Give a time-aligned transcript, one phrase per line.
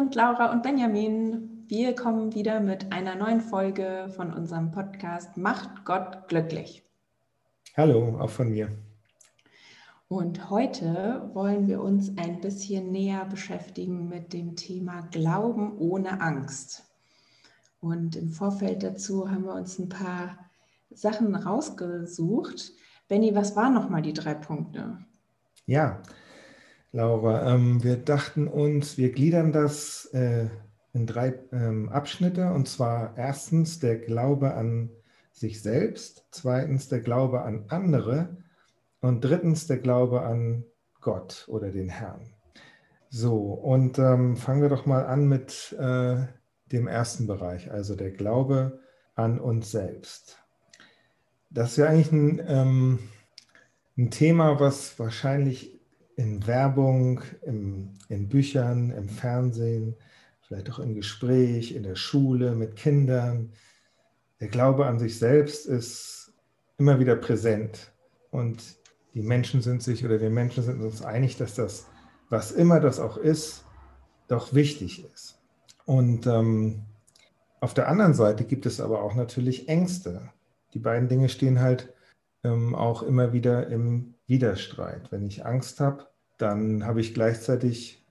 [0.00, 1.66] Sind Laura und Benjamin.
[1.68, 6.82] Wir kommen wieder mit einer neuen Folge von unserem Podcast Macht Gott glücklich.
[7.76, 8.70] Hallo, auch von mir.
[10.08, 16.82] Und heute wollen wir uns ein bisschen näher beschäftigen mit dem Thema Glauben ohne Angst.
[17.80, 20.38] Und im Vorfeld dazu haben wir uns ein paar
[20.88, 22.72] Sachen rausgesucht.
[23.06, 24.96] Benny, was waren nochmal die drei Punkte?
[25.66, 26.00] Ja,
[26.92, 30.48] Laura, ähm, wir dachten uns, wir gliedern das äh,
[30.92, 32.52] in drei ähm, Abschnitte.
[32.52, 34.90] Und zwar erstens der Glaube an
[35.32, 38.36] sich selbst, zweitens der Glaube an andere
[39.00, 40.64] und drittens der Glaube an
[41.00, 42.34] Gott oder den Herrn.
[43.08, 46.26] So, und ähm, fangen wir doch mal an mit äh,
[46.72, 48.80] dem ersten Bereich, also der Glaube
[49.14, 50.38] an uns selbst.
[51.50, 52.98] Das ist ja eigentlich ein, ähm,
[53.96, 55.79] ein Thema, was wahrscheinlich
[56.20, 59.96] in Werbung, im, in Büchern, im Fernsehen,
[60.42, 63.52] vielleicht auch im Gespräch, in der Schule, mit Kindern.
[64.38, 66.34] Der Glaube an sich selbst ist
[66.76, 67.92] immer wieder präsent.
[68.30, 68.62] Und
[69.14, 71.86] die Menschen sind sich oder wir Menschen sind uns einig, dass das,
[72.28, 73.64] was immer das auch ist,
[74.28, 75.40] doch wichtig ist.
[75.86, 76.82] Und ähm,
[77.60, 80.28] auf der anderen Seite gibt es aber auch natürlich Ängste.
[80.74, 81.94] Die beiden Dinge stehen halt
[82.44, 85.10] ähm, auch immer wieder im Widerstreit.
[85.10, 86.09] Wenn ich Angst habe,
[86.40, 88.04] dann habe ich gleichzeitig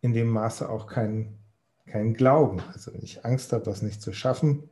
[0.00, 1.38] in dem Maße auch keinen
[1.86, 2.60] kein Glauben.
[2.72, 4.70] Also wenn ich Angst habe, das nicht zu schaffen,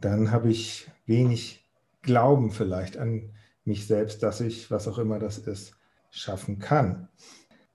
[0.00, 1.70] dann habe ich wenig
[2.02, 3.30] Glauben vielleicht an
[3.64, 5.74] mich selbst, dass ich, was auch immer das ist,
[6.10, 7.08] schaffen kann.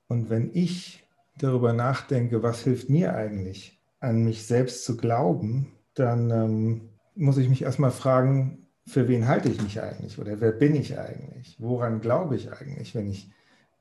[0.07, 1.05] Und wenn ich
[1.37, 7.49] darüber nachdenke, was hilft mir eigentlich, an mich selbst zu glauben, dann ähm, muss ich
[7.49, 11.57] mich erstmal fragen, für wen halte ich mich eigentlich oder wer bin ich eigentlich?
[11.59, 13.29] Woran glaube ich eigentlich, wenn ich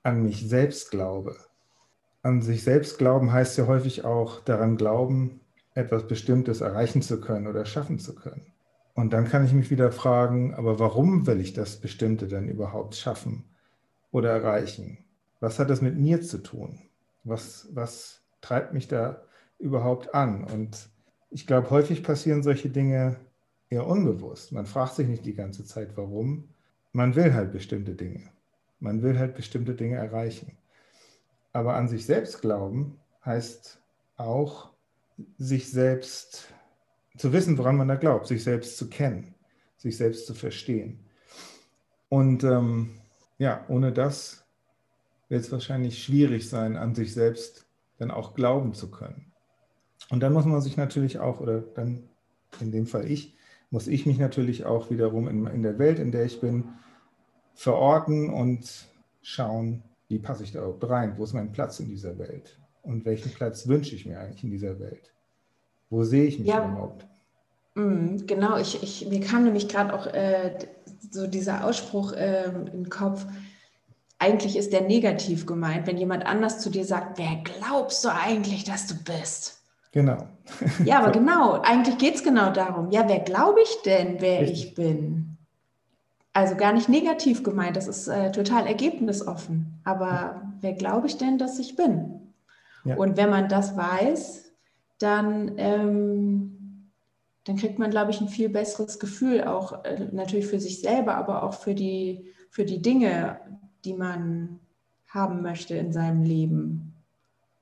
[0.03, 1.37] an mich selbst glaube.
[2.23, 5.41] An sich selbst glauben heißt ja häufig auch daran glauben,
[5.75, 8.53] etwas Bestimmtes erreichen zu können oder schaffen zu können.
[8.95, 12.97] Und dann kann ich mich wieder fragen, aber warum will ich das Bestimmte denn überhaupt
[12.97, 13.45] schaffen
[14.11, 14.99] oder erreichen?
[15.39, 16.81] Was hat das mit mir zu tun?
[17.23, 19.23] Was, was treibt mich da
[19.59, 20.43] überhaupt an?
[20.43, 20.89] Und
[21.31, 23.17] ich glaube, häufig passieren solche Dinge
[23.71, 24.51] eher unbewusst.
[24.51, 26.49] Man fragt sich nicht die ganze Zeit, warum.
[26.93, 28.31] Man will halt bestimmte Dinge.
[28.81, 30.57] Man will halt bestimmte Dinge erreichen.
[31.53, 33.81] Aber an sich selbst glauben heißt
[34.17, 34.71] auch,
[35.37, 36.53] sich selbst
[37.17, 39.35] zu wissen, woran man da glaubt, sich selbst zu kennen,
[39.77, 41.01] sich selbst zu verstehen.
[42.09, 43.01] Und ähm,
[43.39, 44.45] ja, ohne das
[45.29, 47.67] wird es wahrscheinlich schwierig sein, an sich selbst
[47.99, 49.33] dann auch glauben zu können.
[50.11, 52.09] Und dann muss man sich natürlich auch, oder dann
[52.61, 53.35] in dem Fall ich,
[53.71, 56.65] muss ich mich natürlich auch wiederum in, in der Welt, in der ich bin,
[57.59, 58.87] verorten und
[59.21, 61.15] schauen, wie passe ich da überhaupt rein?
[61.17, 62.57] Wo ist mein Platz in dieser Welt?
[62.83, 65.13] Und welchen Platz wünsche ich mir eigentlich in dieser Welt?
[65.91, 66.65] Wo sehe ich mich ja.
[66.65, 67.05] überhaupt?
[67.75, 70.57] Mm, genau, ich, ich, mir kam nämlich gerade auch äh,
[71.11, 73.27] so dieser Ausspruch äh, in den Kopf,
[74.21, 78.63] eigentlich ist der negativ gemeint, wenn jemand anders zu dir sagt, wer glaubst du eigentlich,
[78.63, 79.61] dass du bist?
[79.91, 80.29] Genau.
[80.85, 82.93] ja, aber genau, eigentlich geht es genau darum.
[82.93, 84.65] Ja, wer glaube ich denn, wer Richtig.
[84.65, 85.38] ich bin?
[86.33, 89.81] Also gar nicht negativ gemeint, das ist äh, total ergebnisoffen.
[89.85, 92.21] Aber wer glaube ich denn, dass ich bin?
[92.85, 92.97] Ja.
[92.97, 94.53] Und wenn man das weiß,
[94.99, 96.91] dann, ähm,
[97.45, 101.17] dann kriegt man, glaube ich, ein viel besseres Gefühl, auch äh, natürlich für sich selber,
[101.17, 103.41] aber auch für die, für die Dinge,
[103.85, 104.61] die man
[105.09, 106.95] haben möchte in seinem Leben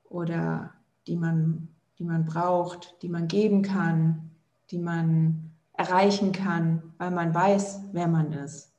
[0.09, 0.73] oder
[1.07, 4.31] die man, die man braucht, die man geben kann,
[4.71, 5.46] die man
[5.77, 8.73] erreichen kann, weil man weiß, wer man ist.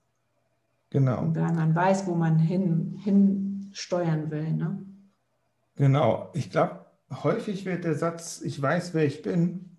[0.89, 1.21] Genau.
[1.21, 4.53] Und weil man weiß, wo man hin, hin steuern will.
[4.53, 4.85] Ne?
[5.75, 6.29] Genau.
[6.33, 6.85] Ich glaube,
[7.23, 9.77] häufig wird der Satz, ich weiß, wer ich bin,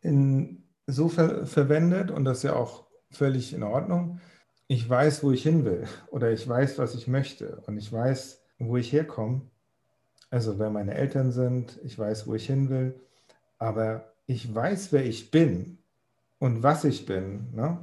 [0.00, 4.20] in, so ver verwendet und das ist ja auch völlig in Ordnung.
[4.66, 8.42] Ich weiß, wo ich hin will oder ich weiß, was ich möchte und ich weiß,
[8.58, 9.42] wo ich herkomme.
[10.30, 12.98] Also wer meine Eltern sind, ich weiß, wo ich hin will,
[13.58, 15.78] aber ich weiß, wer ich bin
[16.42, 17.46] und was ich bin.
[17.54, 17.78] Ne?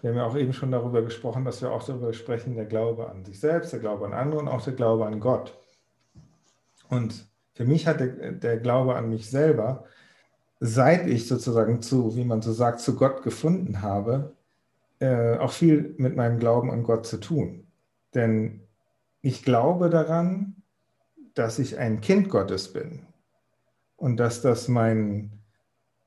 [0.00, 3.10] Wir haben ja auch eben schon darüber gesprochen, dass wir auch darüber sprechen, der Glaube
[3.10, 5.58] an sich selbst, der Glaube an andere und auch der Glaube an Gott.
[6.88, 9.84] Und für mich hat der, der Glaube an mich selber,
[10.58, 14.34] seit ich sozusagen zu, wie man so sagt, zu Gott gefunden habe,
[15.00, 17.66] äh, auch viel mit meinem Glauben an Gott zu tun.
[18.14, 18.62] Denn
[19.20, 20.62] ich glaube daran,
[21.34, 23.02] dass ich ein Kind Gottes bin
[23.96, 25.42] und dass das mein,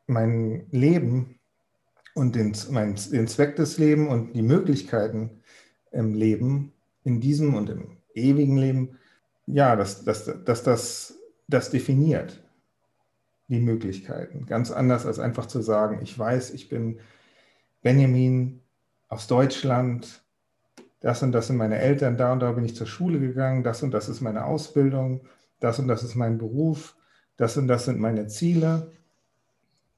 [0.08, 1.38] mein Leben
[2.14, 5.42] und den, mein, den Zweck des Lebens und die Möglichkeiten
[5.92, 6.74] im Leben,
[7.04, 8.98] in diesem und im ewigen Leben,
[9.48, 11.16] ja, dass, dass, dass das
[11.52, 12.42] das definiert,
[13.48, 14.46] die Möglichkeiten.
[14.46, 17.00] Ganz anders als einfach zu sagen, ich weiß, ich bin
[17.82, 18.62] Benjamin
[19.10, 20.24] aus Deutschland,
[21.02, 23.84] das und das sind meine Eltern, da und da bin ich zur Schule gegangen, das
[23.84, 25.22] und das ist meine Ausbildung,
[25.60, 26.96] das und das ist mein Beruf,
[27.38, 28.92] das und das sind meine Ziele.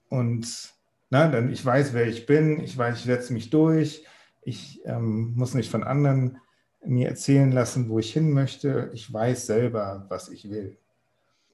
[0.09, 0.73] Und
[1.13, 4.03] na, dann ich weiß, wer ich bin, ich weiß, ich setze mich durch,
[4.41, 6.39] ich ähm, muss nicht von anderen
[6.83, 8.89] mir erzählen lassen, wo ich hin möchte.
[8.93, 10.75] Ich weiß selber, was ich will.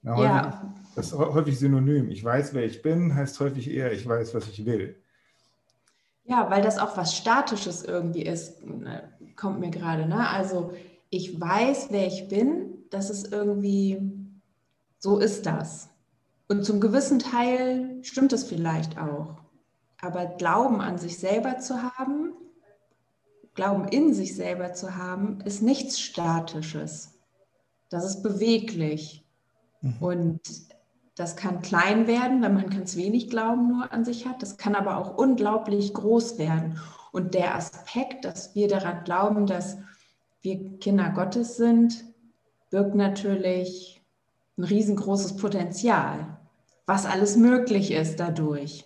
[0.01, 0.75] Na, häufig, ja.
[0.95, 2.09] Das ist häufig synonym.
[2.09, 4.95] Ich weiß, wer ich bin, heißt häufig eher, ich weiß, was ich will.
[6.23, 10.07] Ja, weil das auch was Statisches irgendwie ist, ne, kommt mir gerade.
[10.07, 10.25] Ne?
[10.29, 10.71] Also
[11.09, 14.01] ich weiß, wer ich bin, das ist irgendwie,
[14.99, 15.89] so ist das.
[16.47, 19.48] Und zum gewissen Teil stimmt es vielleicht auch.
[20.01, 22.33] Aber Glauben an sich selber zu haben,
[23.53, 27.19] Glauben in sich selber zu haben, ist nichts Statisches.
[27.89, 29.25] Das ist beweglich.
[29.81, 29.95] Mhm.
[29.99, 30.41] Und
[31.15, 34.41] das kann klein werden, wenn man ganz wenig Glauben nur an sich hat.
[34.41, 36.79] Das kann aber auch unglaublich groß werden.
[37.11, 39.77] Und der Aspekt, dass wir daran glauben, dass
[40.41, 42.05] wir Kinder Gottes sind,
[42.69, 44.01] birgt natürlich
[44.57, 46.37] ein riesengroßes Potenzial,
[46.85, 48.85] was alles möglich ist dadurch,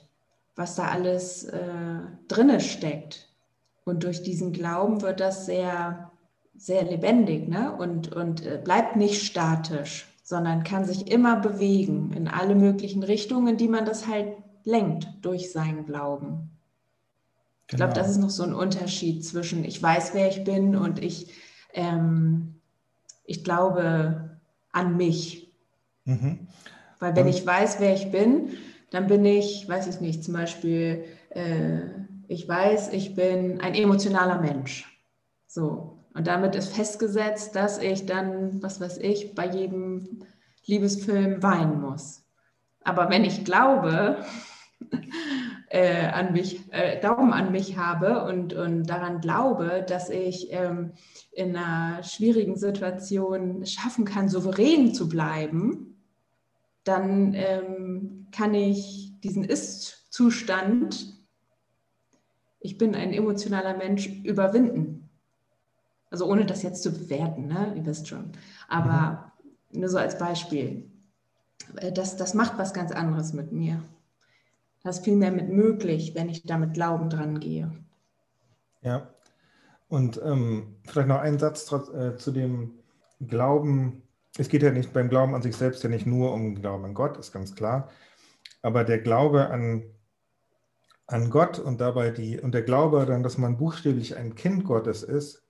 [0.55, 3.29] was da alles äh, drinne steckt.
[3.85, 6.11] Und durch diesen Glauben wird das sehr,
[6.55, 7.75] sehr lebendig ne?
[7.75, 13.57] und, und äh, bleibt nicht statisch, sondern kann sich immer bewegen in alle möglichen Richtungen,
[13.57, 16.49] die man das halt lenkt durch seinen Glauben.
[17.69, 18.17] Ich glaube, das genau.
[18.17, 21.31] ist noch so ein Unterschied zwischen ich weiß, wer ich bin und ich,
[21.73, 22.55] ähm,
[23.25, 24.37] ich glaube
[24.71, 25.51] an mich.
[26.05, 26.47] Mhm.
[26.99, 28.49] Weil wenn und ich weiß, wer ich bin,
[28.93, 31.81] dann bin ich, weiß ich nicht, zum Beispiel äh,
[32.27, 34.87] ich weiß, ich bin ein emotionaler Mensch.
[35.47, 35.99] So.
[36.13, 40.19] Und damit ist festgesetzt, dass ich dann, was weiß ich, bei jedem
[40.65, 42.23] Liebesfilm weinen muss.
[42.83, 44.23] Aber wenn ich glaube,
[45.69, 50.91] äh, an mich, äh, Glauben an mich habe und, und daran glaube, dass ich ähm,
[51.31, 55.97] in einer schwierigen Situation schaffen kann, souverän zu bleiben,
[56.83, 61.13] dann ähm, kann ich diesen Ist-Zustand
[62.63, 65.09] ich bin ein emotionaler Mensch, überwinden.
[66.09, 67.73] Also ohne das jetzt zu bewerten, ne?
[67.75, 68.31] ihr wisst schon.
[68.69, 69.33] Aber
[69.71, 69.81] mhm.
[69.81, 70.89] nur so als Beispiel.
[71.75, 73.83] Äh, das, das macht was ganz anderes mit mir.
[74.81, 77.71] Das ist viel mehr mit möglich, wenn ich da mit Glauben dran gehe.
[78.81, 79.09] Ja.
[79.89, 82.79] Und ähm, vielleicht noch ein Satz äh, zu dem
[83.27, 84.03] Glauben.
[84.37, 86.93] Es geht ja nicht beim Glauben an sich selbst ja nicht nur um Glauben an
[86.93, 87.89] Gott, ist ganz klar.
[88.63, 89.83] Aber der Glaube an
[91.07, 95.03] an Gott und dabei die, und der Glaube dann, dass man buchstäblich ein Kind Gottes
[95.03, 95.45] ist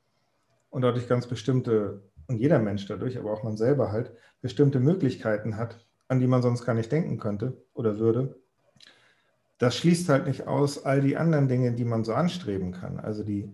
[0.70, 4.12] und dadurch ganz bestimmte, und jeder Mensch dadurch, aber auch man selber halt,
[4.42, 8.36] bestimmte Möglichkeiten hat, an die man sonst gar nicht denken könnte oder würde,
[9.60, 13.00] das schließt halt nicht aus all die anderen Dinge, die man so anstreben kann.
[13.00, 13.50] Also die,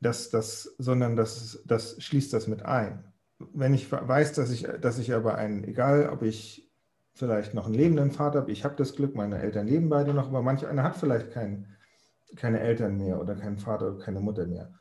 [0.00, 3.04] das, das, sondern das, das schließt das mit ein.
[3.38, 6.67] Wenn ich weiß, dass ich, dass ich aber ein, egal ob ich
[7.18, 8.52] vielleicht noch einen lebenden Vater habe.
[8.52, 11.76] Ich habe das Glück, meine Eltern leben beide noch, aber manch einer hat vielleicht kein,
[12.36, 14.72] keine Eltern mehr oder keinen Vater oder keine Mutter mehr.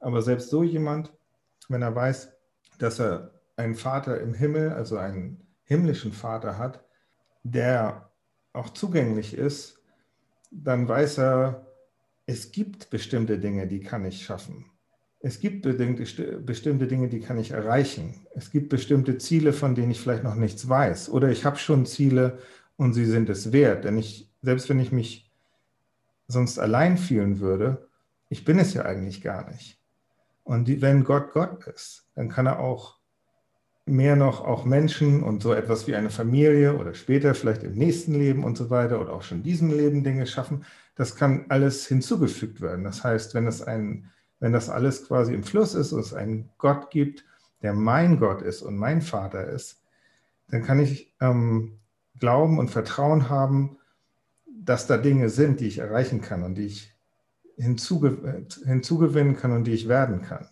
[0.00, 1.12] Aber selbst so jemand,
[1.68, 2.32] wenn er weiß,
[2.78, 6.84] dass er einen Vater im Himmel, also einen himmlischen Vater hat,
[7.42, 8.10] der
[8.54, 9.78] auch zugänglich ist,
[10.50, 11.66] dann weiß er,
[12.24, 14.71] es gibt bestimmte Dinge, die kann ich schaffen
[15.24, 18.26] es gibt bestimmte Dinge, die kann ich erreichen.
[18.34, 21.10] Es gibt bestimmte Ziele, von denen ich vielleicht noch nichts weiß.
[21.10, 22.38] Oder ich habe schon Ziele
[22.76, 23.84] und sie sind es wert.
[23.84, 25.30] Denn ich, selbst wenn ich mich
[26.26, 27.88] sonst allein fühlen würde,
[28.30, 29.78] ich bin es ja eigentlich gar nicht.
[30.42, 32.98] Und die, wenn Gott Gott ist, dann kann er auch
[33.86, 38.14] mehr noch auch Menschen und so etwas wie eine Familie oder später vielleicht im nächsten
[38.14, 40.64] Leben und so weiter oder auch schon in diesem Leben Dinge schaffen.
[40.96, 42.82] Das kann alles hinzugefügt werden.
[42.82, 44.10] Das heißt, wenn es ein
[44.42, 47.24] wenn das alles quasi im Fluss ist und es einen Gott gibt,
[47.62, 49.80] der mein Gott ist und mein Vater ist,
[50.48, 51.78] dann kann ich ähm,
[52.18, 53.76] glauben und Vertrauen haben,
[54.44, 56.92] dass da Dinge sind, die ich erreichen kann und die ich
[57.56, 60.48] hinzuge hinzugewinnen kann und die ich werden kann.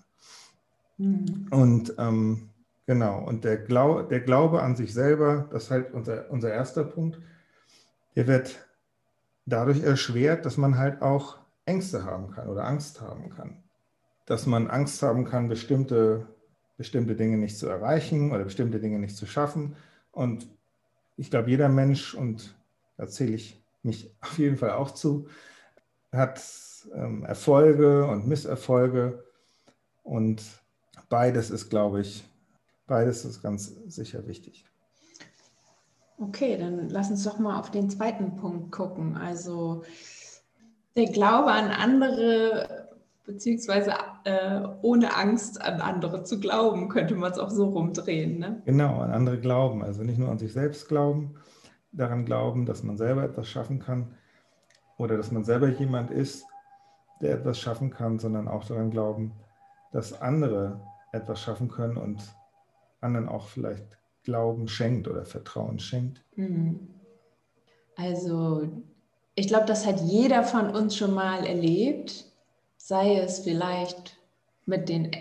[0.97, 1.49] Mhm.
[1.50, 2.50] Und ähm,
[2.87, 6.85] genau, und der, Glau der Glaube an sich selber, das ist halt unser, unser erster
[6.85, 7.18] Punkt,
[8.14, 8.68] der wird
[9.47, 13.64] dadurch erschwert, dass man halt auch Ängste haben kann oder Angst haben kann
[14.30, 16.25] dass man Angst haben kann, bestimmte,
[16.76, 19.75] bestimmte Dinge nicht zu erreichen oder bestimmte Dinge nicht zu schaffen.
[20.12, 20.46] Und
[21.16, 22.54] ich glaube, jeder Mensch, und
[22.96, 25.26] da zähle ich mich auf jeden Fall auch zu,
[26.12, 26.40] hat
[26.94, 29.25] ähm, Erfolge und Misserfolge.
[30.04, 30.44] Und
[31.08, 32.22] beides ist, glaube ich,
[32.87, 34.64] beides ist ganz sicher wichtig.
[36.18, 39.16] Okay, dann lass uns doch mal auf den zweiten Punkt gucken.
[39.16, 39.82] Also
[40.94, 42.79] der Glaube an andere,
[43.32, 43.92] beziehungsweise
[44.25, 48.38] äh, ohne Angst an andere zu glauben, könnte man es auch so rumdrehen.
[48.38, 48.62] Ne?
[48.64, 49.82] Genau, an andere glauben.
[49.82, 51.37] Also nicht nur an sich selbst glauben,
[51.92, 54.14] daran glauben, dass man selber etwas schaffen kann
[54.99, 56.44] oder dass man selber jemand ist,
[57.20, 59.32] der etwas schaffen kann, sondern auch daran glauben,
[59.92, 60.80] dass andere
[61.12, 62.22] etwas schaffen können und
[63.00, 66.22] anderen auch vielleicht Glauben schenkt oder Vertrauen schenkt.
[66.37, 66.88] Mhm.
[67.96, 68.68] Also
[69.34, 72.29] ich glaube, das hat jeder von uns schon mal erlebt,
[72.90, 74.16] sei es vielleicht
[74.66, 75.12] mit den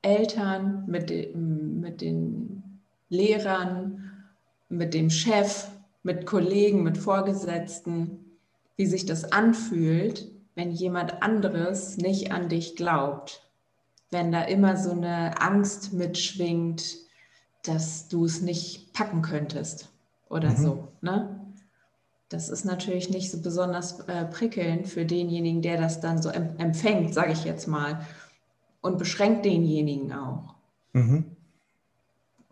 [0.00, 2.80] Eltern, mit, den, mit den
[3.10, 4.24] Lehrern,
[4.70, 5.68] mit dem Chef,
[6.02, 8.38] mit Kollegen, mit Vorgesetzten,
[8.76, 13.46] wie sich das anfühlt, wenn jemand anderes nicht an dich glaubt.
[14.10, 16.96] Wenn da immer so eine Angst mitschwingt,
[17.64, 19.90] dass du es nicht packen könntest
[20.30, 20.56] oder mhm.
[20.56, 20.88] so.
[21.02, 21.43] Ne?
[22.34, 27.14] Das ist natürlich nicht so besonders äh, prickelnd für denjenigen, der das dann so empfängt,
[27.14, 28.00] sage ich jetzt mal,
[28.80, 30.56] und beschränkt denjenigen auch.
[30.94, 31.26] Mhm.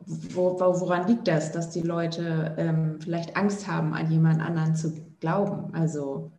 [0.06, 4.94] Wo, woran liegt das, dass die Leute ähm, vielleicht Angst haben, an jemand anderen zu
[5.18, 5.74] glauben?
[5.74, 6.30] Also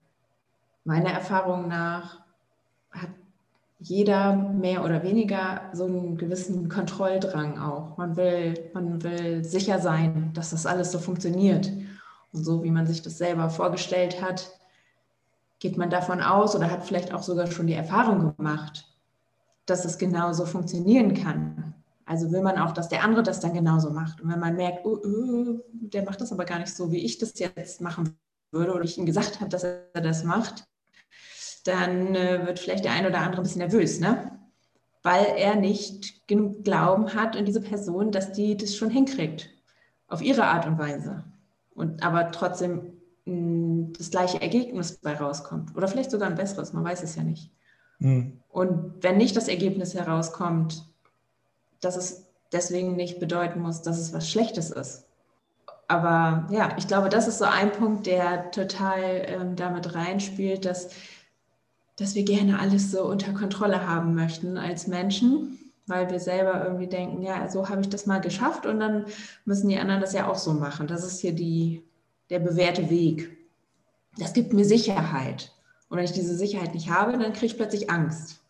[0.85, 2.21] meiner Erfahrung nach
[2.91, 3.09] hat
[3.79, 7.97] jeder mehr oder weniger so einen gewissen Kontrolldrang auch.
[7.97, 11.69] Man will, man will sicher sein, dass das alles so funktioniert.
[12.33, 14.51] Und so wie man sich das selber vorgestellt hat,
[15.59, 18.85] geht man davon aus oder hat vielleicht auch sogar schon die Erfahrung gemacht,
[19.65, 21.73] dass es genauso funktionieren kann.
[22.05, 24.19] Also will man auch, dass der andere das dann genauso macht.
[24.19, 27.17] Und wenn man merkt, oh, oh, der macht das aber gar nicht so, wie ich
[27.17, 28.17] das jetzt machen
[28.51, 30.65] würde oder ich ihm gesagt habe, dass er das macht,
[31.63, 34.37] dann äh, wird vielleicht der ein oder andere ein bisschen nervös, ne?
[35.03, 39.49] weil er nicht genug Glauben hat in diese Person, dass die das schon hinkriegt,
[40.07, 41.23] auf ihre Art und Weise.
[41.75, 42.93] Und aber trotzdem
[43.25, 45.75] mh, hm, das gleiche Ergebnis bei rauskommt.
[45.75, 47.51] Oder vielleicht sogar ein besseres, man weiß es ja nicht.
[47.99, 48.39] Mhm.
[48.49, 50.85] Und wenn nicht das Ergebnis herauskommt,
[51.81, 55.05] dass es deswegen nicht bedeuten muss, dass es was Schlechtes ist.
[55.87, 60.89] Aber ja, ich glaube, das ist so ein Punkt, der total ähm, damit reinspielt, dass
[61.95, 66.87] dass wir gerne alles so unter Kontrolle haben möchten als Menschen, weil wir selber irgendwie
[66.87, 69.05] denken, ja, so habe ich das mal geschafft und dann
[69.45, 70.87] müssen die anderen das ja auch so machen.
[70.87, 71.83] Das ist hier die,
[72.29, 73.37] der bewährte Weg.
[74.17, 75.51] Das gibt mir Sicherheit.
[75.89, 78.41] Und wenn ich diese Sicherheit nicht habe, dann kriege ich plötzlich Angst,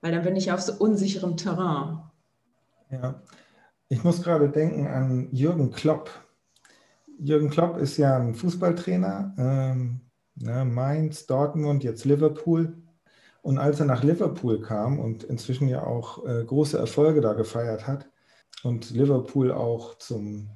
[0.00, 2.00] weil dann bin ich auf so unsicherem Terrain.
[2.90, 3.20] Ja,
[3.88, 6.10] ich muss gerade denken an Jürgen Klopp.
[7.18, 10.00] Jürgen Klopp ist ja ein Fußballtrainer, ähm,
[10.40, 12.76] Ne, Mainz, Dortmund, jetzt Liverpool.
[13.48, 17.86] Und als er nach Liverpool kam und inzwischen ja auch äh, große Erfolge da gefeiert
[17.86, 18.06] hat
[18.62, 20.50] und Liverpool auch zum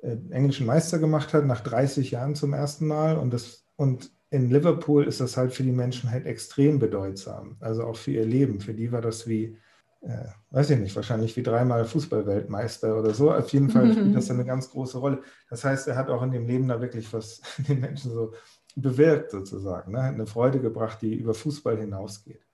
[0.00, 3.18] äh, englischen Meister gemacht hat, nach 30 Jahren zum ersten Mal.
[3.18, 7.58] Und, das, und in Liverpool ist das halt für die Menschen halt extrem bedeutsam.
[7.60, 8.58] Also auch für ihr Leben.
[8.58, 9.58] Für die war das wie,
[10.00, 13.34] äh, weiß ich nicht, wahrscheinlich wie dreimal Fußballweltmeister oder so.
[13.34, 15.20] Auf jeden Fall spielt das eine ganz große Rolle.
[15.50, 18.32] Das heißt, er hat auch in dem Leben da wirklich was den Menschen so
[18.76, 20.00] bewirkt sozusagen, ne?
[20.00, 22.44] eine Freude gebracht, die über Fußball hinausgeht.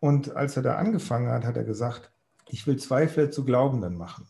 [0.00, 2.10] Und als er da angefangen hat, hat er gesagt,
[2.48, 4.26] ich will Zweifler zu Glaubenden machen.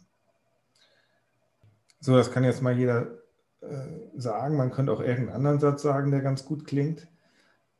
[2.00, 3.18] So, das kann jetzt mal jeder
[3.60, 4.56] äh, sagen.
[4.56, 7.08] Man könnte auch irgendeinen anderen Satz sagen, der ganz gut klingt.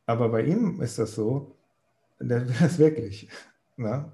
[0.07, 1.57] Aber bei ihm ist das so,
[2.21, 3.29] der will das wirklich.
[3.77, 4.13] Ne?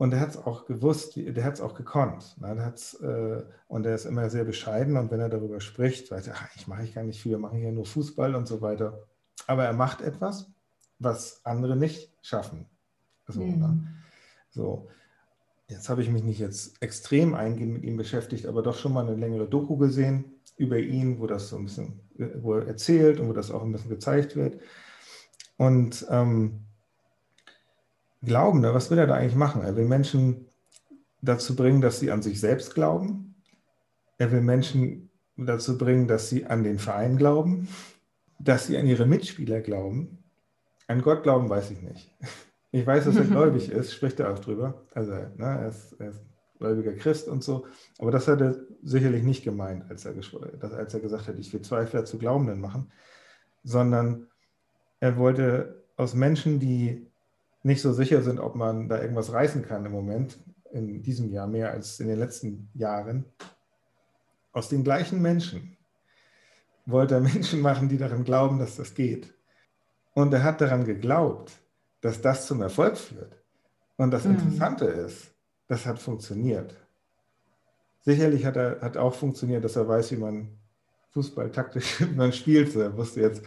[0.00, 2.34] Und er hat es auch gewusst, der hat es auch gekonnt.
[2.40, 2.54] Ne?
[2.54, 4.96] Der hat's, äh, und er ist immer sehr bescheiden.
[4.96, 7.38] Und wenn er darüber spricht, weiß er, ach, ich mache ich gar nicht viel, wir
[7.38, 9.06] machen hier nur Fußball und so weiter.
[9.46, 10.50] Aber er macht etwas,
[10.98, 12.64] was andere nicht schaffen.
[13.28, 13.58] So, mhm.
[13.58, 13.86] ne?
[14.48, 14.88] so.
[15.68, 19.06] Jetzt habe ich mich nicht jetzt extrem eingehend mit ihm beschäftigt, aber doch schon mal
[19.06, 22.00] eine längere Doku gesehen über ihn, wo das so ein bisschen,
[22.36, 24.62] wo er erzählt und wo das auch ein bisschen gezeigt wird.
[25.58, 26.60] Und ähm,
[28.22, 28.74] Glauben, ne?
[28.74, 29.62] was will er da eigentlich machen?
[29.62, 30.46] Er will Menschen
[31.22, 33.34] dazu bringen, dass sie an sich selbst glauben.
[34.18, 37.68] Er will Menschen dazu bringen, dass sie an den Verein glauben,
[38.38, 40.18] dass sie an ihre Mitspieler glauben.
[40.86, 42.14] An Gott glauben weiß ich nicht.
[42.72, 44.86] Ich weiß, dass er gläubig ist, spricht er auch drüber.
[44.92, 46.20] Also ne, er, ist, er ist
[46.58, 47.66] gläubiger Christ und so.
[47.98, 50.14] Aber das hat er sicherlich nicht gemeint, als er,
[50.60, 52.92] als er gesagt hat, ich will Zweifler zu Glaubenden machen,
[53.64, 54.26] sondern
[55.00, 57.09] er wollte aus Menschen, die
[57.62, 60.38] nicht so sicher sind, ob man da irgendwas reißen kann im Moment,
[60.72, 63.24] in diesem Jahr mehr als in den letzten Jahren,
[64.52, 65.76] aus den gleichen Menschen
[66.86, 69.32] wollte er Menschen machen, die daran glauben, dass das geht.
[70.14, 71.52] Und er hat daran geglaubt,
[72.00, 73.36] dass das zum Erfolg führt.
[73.96, 74.32] Und das mhm.
[74.32, 75.06] Interessante mhm.
[75.06, 75.30] ist,
[75.68, 76.74] das hat funktioniert.
[78.02, 80.48] Sicherlich hat er hat auch funktioniert, dass er weiß, wie man
[81.10, 82.82] Fußball taktisch man spielte.
[82.82, 83.42] Er wusste jetzt,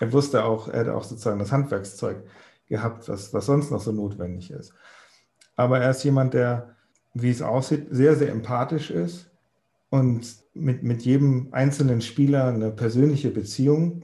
[0.00, 2.16] er wusste auch, er hatte auch sozusagen das Handwerkszeug
[2.68, 4.72] gehabt, was, was sonst noch so notwendig ist.
[5.56, 6.76] Aber er ist jemand, der,
[7.14, 9.30] wie es aussieht, sehr, sehr empathisch ist
[9.90, 14.02] und mit, mit jedem einzelnen Spieler eine persönliche Beziehung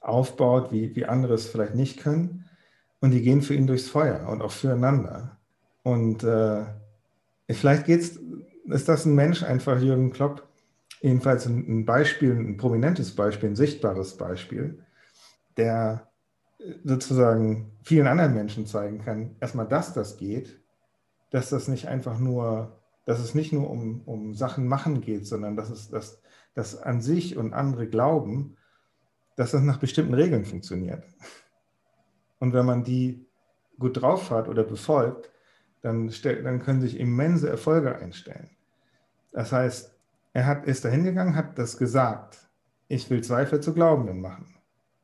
[0.00, 2.44] aufbaut, wie, wie andere es vielleicht nicht können.
[3.00, 5.38] Und die gehen für ihn durchs Feuer und auch füreinander.
[5.82, 6.64] Und äh,
[7.50, 8.18] vielleicht geht's,
[8.64, 10.48] ist das ein Mensch einfach, Jürgen Klopp,
[11.00, 14.82] jedenfalls ein Beispiel, ein prominentes Beispiel, ein sichtbares Beispiel,
[15.56, 16.08] der
[16.84, 20.60] sozusagen vielen anderen Menschen zeigen kann, erstmal, dass das geht,
[21.30, 25.56] dass das nicht einfach nur, dass es nicht nur um, um Sachen machen geht, sondern
[25.56, 26.22] dass es dass,
[26.54, 28.56] dass an sich und andere glauben,
[29.36, 31.04] dass das nach bestimmten Regeln funktioniert.
[32.38, 33.26] Und wenn man die
[33.78, 35.30] gut drauf hat oder befolgt,
[35.82, 38.50] dann, dann können sich immense Erfolge einstellen.
[39.32, 39.94] Das heißt,
[40.32, 42.38] er hat, ist dahin gegangen, hat das gesagt.
[42.88, 44.53] Ich will Zweifel zu Glaubenden machen.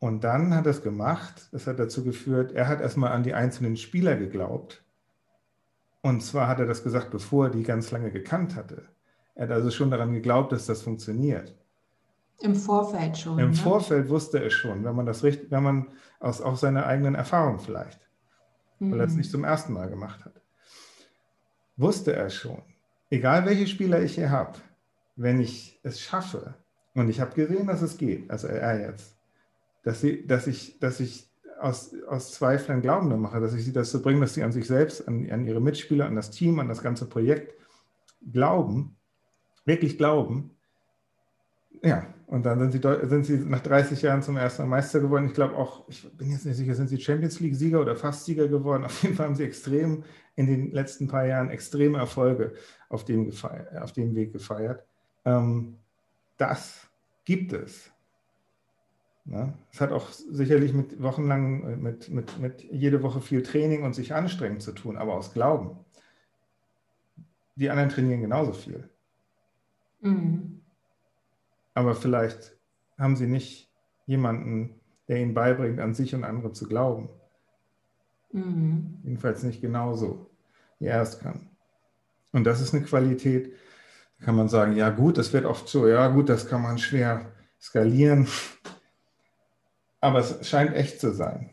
[0.00, 1.48] Und dann hat er es gemacht.
[1.52, 4.82] Das hat dazu geführt, er hat erstmal an die einzelnen Spieler geglaubt.
[6.02, 8.88] Und zwar hat er das gesagt, bevor er die ganz lange gekannt hatte.
[9.34, 11.54] Er hat also schon daran geglaubt, dass das funktioniert.
[12.40, 13.38] Im Vorfeld schon.
[13.38, 13.54] Im ne?
[13.54, 15.88] Vorfeld wusste er schon, wenn man das richtig, wenn man
[16.18, 18.00] aus auch seiner eigenen Erfahrung vielleicht,
[18.78, 18.92] mhm.
[18.92, 19.18] weil er es mhm.
[19.18, 20.40] nicht zum ersten Mal gemacht hat,
[21.76, 22.62] wusste er schon,
[23.10, 24.58] egal welche Spieler ich hier habe,
[25.16, 26.54] wenn ich es schaffe,
[26.94, 29.19] und ich habe gesehen, dass es geht, also er jetzt,
[29.82, 34.02] dass, sie, dass ich, dass ich aus, aus Zweiflern Glaubende mache, dass ich sie dazu
[34.02, 36.82] bringe, dass sie an sich selbst, an, an ihre Mitspieler, an das Team, an das
[36.82, 37.54] ganze Projekt
[38.32, 38.96] glauben,
[39.64, 40.56] wirklich glauben.
[41.82, 45.26] Ja, und dann sind sie, sind sie nach 30 Jahren zum ersten Meister geworden.
[45.26, 48.48] Ich glaube auch, ich bin jetzt nicht sicher, sind sie Champions League-Sieger oder fast Sieger
[48.48, 48.84] geworden.
[48.84, 50.04] Auf jeden Fall haben sie extrem
[50.36, 52.52] in den letzten paar Jahren extreme Erfolge
[52.88, 53.32] auf dem,
[53.80, 54.84] auf dem Weg gefeiert.
[55.24, 55.76] Ähm,
[56.36, 56.88] das
[57.24, 57.90] gibt es.
[59.30, 63.84] Ja, es hat auch sicherlich mit wochenlang, äh, mit, mit, mit jede Woche viel Training
[63.84, 65.78] und sich anstrengen zu tun, aber aus Glauben.
[67.54, 68.88] Die anderen trainieren genauso viel.
[70.00, 70.60] Mhm.
[71.74, 72.56] Aber vielleicht
[72.98, 73.70] haben sie nicht
[74.06, 77.08] jemanden, der ihnen beibringt, an sich und andere zu glauben.
[78.32, 78.98] Mhm.
[79.04, 80.28] Jedenfalls nicht genauso,
[80.80, 81.50] wie er es kann.
[82.32, 83.52] Und das ist eine Qualität,
[84.20, 87.32] kann man sagen, ja gut, das wird oft so, ja gut, das kann man schwer
[87.60, 88.26] skalieren,
[90.00, 91.50] aber es scheint echt zu sein.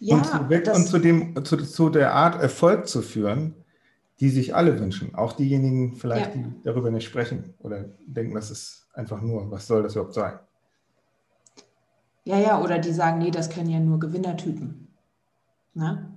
[0.00, 3.54] Ja, und, zu, und zu, dem, zu, zu, der Art Erfolg zu führen,
[4.20, 6.42] die sich alle wünschen, auch diejenigen vielleicht, ja.
[6.42, 10.38] die darüber nicht sprechen oder denken, das ist einfach nur, was soll das überhaupt sein?
[12.24, 14.88] Ja, ja, oder die sagen, nee, das können ja nur Gewinnertypen.
[15.74, 16.12] Ne?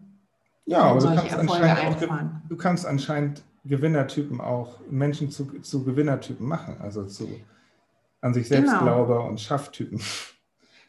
[0.65, 6.77] Ja, aber du kannst, auch, du kannst anscheinend Gewinnertypen auch Menschen zu, zu Gewinnertypen machen,
[6.79, 7.27] also zu
[8.21, 8.83] an sich selbst genau.
[8.83, 10.01] Glauber und Schafftypen.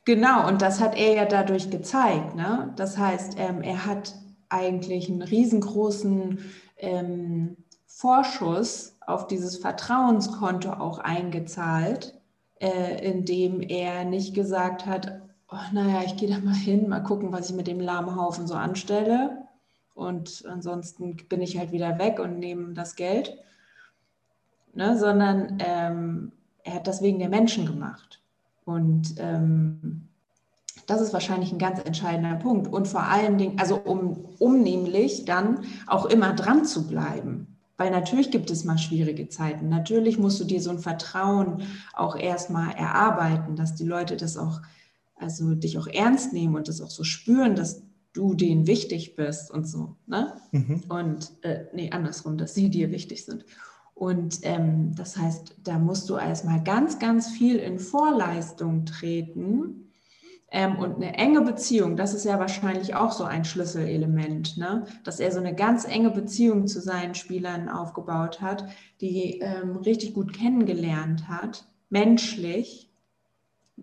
[0.06, 2.34] Genau, und das hat er ja dadurch gezeigt.
[2.34, 2.72] Ne?
[2.76, 4.14] Das heißt, ähm, er hat
[4.48, 6.38] eigentlich einen riesengroßen
[6.78, 12.14] ähm, Vorschuss auf dieses Vertrauenskonto auch eingezahlt,
[12.60, 17.32] äh, indem er nicht gesagt hat, oh, naja, ich gehe da mal hin, mal gucken,
[17.32, 19.46] was ich mit dem lahmen Haufen so anstelle,
[19.96, 23.38] und ansonsten bin ich halt wieder weg und nehme das Geld,
[24.74, 26.32] ne, sondern ähm,
[26.64, 28.20] er hat das wegen der Menschen gemacht.
[28.66, 30.08] Und ähm,
[30.86, 32.66] das ist wahrscheinlich ein ganz entscheidender Punkt.
[32.66, 37.56] Und vor allen Dingen, also um, um nämlich dann auch immer dran zu bleiben.
[37.76, 39.68] Weil natürlich gibt es mal schwierige Zeiten.
[39.68, 41.62] Natürlich musst du dir so ein Vertrauen
[41.94, 44.60] auch erstmal erarbeiten, dass die Leute das auch,
[45.14, 47.82] also dich auch ernst nehmen und das auch so spüren, dass
[48.14, 49.94] du denen wichtig bist und so.
[50.06, 50.32] Ne?
[50.50, 50.82] Mhm.
[50.88, 53.44] Und äh, nee, andersrum, dass sie dir wichtig sind.
[53.96, 59.90] Und ähm, das heißt, da musst du erstmal ganz, ganz viel in Vorleistung treten.
[60.50, 64.84] Ähm, und eine enge Beziehung, das ist ja wahrscheinlich auch so ein Schlüsselelement, ne?
[65.02, 68.68] dass er so eine ganz enge Beziehung zu seinen Spielern aufgebaut hat,
[69.00, 72.90] die ähm, richtig gut kennengelernt hat, menschlich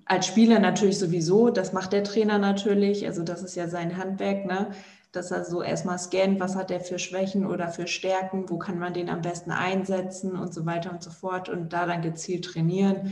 [0.05, 4.45] als Spieler natürlich sowieso, das macht der Trainer natürlich, also das ist ja sein Handwerk,
[4.45, 4.71] ne?
[5.13, 8.79] Dass er so erstmal scannt, was hat er für Schwächen oder für Stärken, wo kann
[8.79, 12.45] man den am besten einsetzen und so weiter und so fort und da dann gezielt
[12.45, 13.11] trainieren.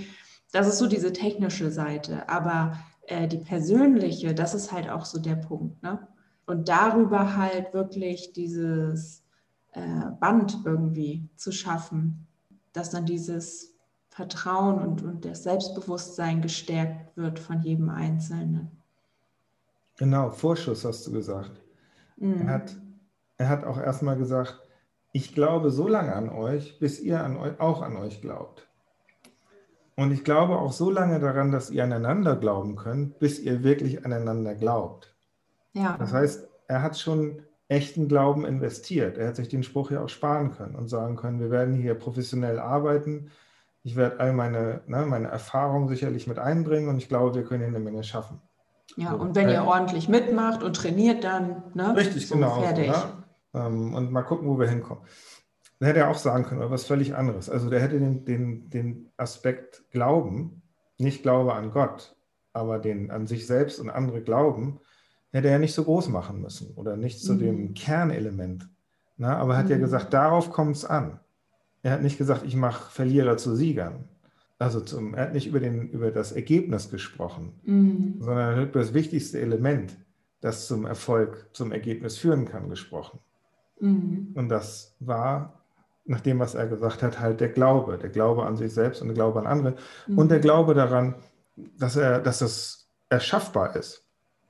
[0.51, 5.19] Das ist so diese technische Seite, aber äh, die persönliche, das ist halt auch so
[5.19, 5.81] der Punkt.
[5.83, 6.07] Ne?
[6.47, 9.23] Und darüber halt wirklich dieses
[9.73, 12.25] äh, Band irgendwie zu schaffen,
[12.73, 13.75] dass dann dieses
[14.09, 18.71] Vertrauen und, und das Selbstbewusstsein gestärkt wird von jedem Einzelnen.
[19.97, 21.60] Genau, Vorschuss hast du gesagt.
[22.21, 22.47] Mhm.
[22.47, 22.77] Er, hat,
[23.37, 24.59] er hat auch erstmal gesagt,
[25.11, 28.69] ich glaube so lange an euch, bis ihr an euch, auch an euch glaubt.
[29.95, 34.05] Und ich glaube auch so lange daran, dass ihr aneinander glauben könnt, bis ihr wirklich
[34.05, 35.15] aneinander glaubt.
[35.73, 35.97] Ja.
[35.97, 39.17] Das heißt, er hat schon echten Glauben investiert.
[39.17, 41.95] Er hat sich den Spruch ja auch sparen können und sagen können, wir werden hier
[41.95, 43.31] professionell arbeiten.
[43.83, 47.61] Ich werde all meine, ne, meine Erfahrungen sicherlich mit einbringen und ich glaube, wir können
[47.61, 48.41] hier eine Menge schaffen.
[48.97, 52.61] Ja, und wenn ihr ordentlich mitmacht und trainiert, dann ne, richtig, so genau.
[52.61, 52.87] Fertig.
[52.87, 53.23] Ne?
[53.53, 55.03] Ähm, und mal gucken, wo wir hinkommen.
[55.79, 57.49] Dann hätte er auch sagen können, aber was völlig anderes.
[57.49, 60.61] Also der hätte den, den, den Aspekt Glauben,
[60.97, 62.15] nicht Glaube an Gott,
[62.53, 64.79] aber den an sich selbst und andere Glauben,
[65.31, 67.39] hätte er nicht so groß machen müssen oder nicht zu mhm.
[67.39, 68.69] dem Kernelement.
[69.17, 69.71] Na, aber er hat mhm.
[69.71, 71.19] ja gesagt, darauf kommt es an.
[71.83, 74.07] Er hat nicht gesagt, ich mache Verlierer zu Siegern.
[74.61, 78.17] Also zum, er hat nicht über, den, über das Ergebnis gesprochen, mhm.
[78.19, 79.97] sondern er hat über das wichtigste Element,
[80.39, 83.19] das zum Erfolg, zum Ergebnis führen kann, gesprochen.
[83.79, 84.33] Mhm.
[84.35, 85.63] Und das war,
[86.05, 87.97] nach dem, was er gesagt hat, halt der Glaube.
[87.97, 89.75] Der Glaube an sich selbst und der Glaube an andere.
[90.05, 90.17] Mhm.
[90.19, 91.15] Und der Glaube daran,
[91.79, 94.05] dass, er, dass das erschaffbar ist.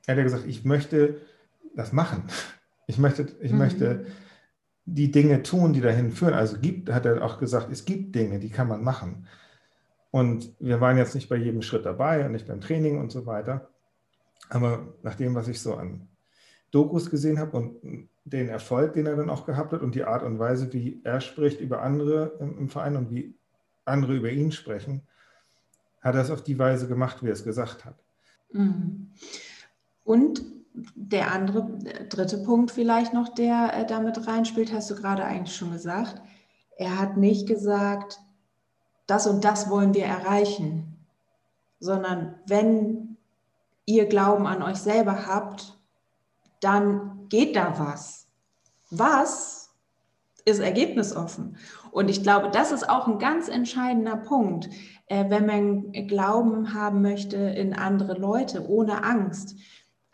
[0.08, 1.22] Er hat ja gesagt, ich möchte
[1.74, 2.24] das machen.
[2.86, 3.58] Ich möchte, ich mhm.
[3.58, 4.06] möchte
[4.84, 6.34] die Dinge tun, die dahin führen.
[6.34, 9.26] Also gibt, hat er auch gesagt, es gibt Dinge, die kann man machen.
[10.12, 13.26] Und wir waren jetzt nicht bei jedem Schritt dabei und nicht beim Training und so
[13.26, 13.70] weiter.
[14.50, 16.10] Aber nach dem, was ich so an
[16.72, 20.24] Dokus gesehen habe und den Erfolg, den er dann auch gehabt hat und die Art
[20.24, 23.36] und Weise, wie er spricht über andere im, im Verein und wie
[23.86, 25.02] andere über ihn sprechen,
[26.02, 27.96] hat er es auf die Weise gemacht, wie er es gesagt hat.
[28.52, 29.12] Mhm.
[30.04, 30.44] Und
[30.74, 31.78] der andere,
[32.10, 36.22] dritte Punkt vielleicht noch, der äh, damit reinspielt, hast du gerade eigentlich schon gesagt.
[36.78, 38.20] Er hat nicht gesagt,
[39.12, 41.06] das und das wollen wir erreichen,
[41.80, 43.18] sondern wenn
[43.86, 45.78] ihr Glauben an euch selber habt,
[46.62, 48.28] dann geht da was.
[48.90, 49.70] Was
[50.46, 51.58] ist ergebnisoffen?
[51.92, 54.70] Und ich glaube, das ist auch ein ganz entscheidender Punkt,
[55.08, 59.56] äh, wenn man Glauben haben möchte in andere Leute, ohne Angst.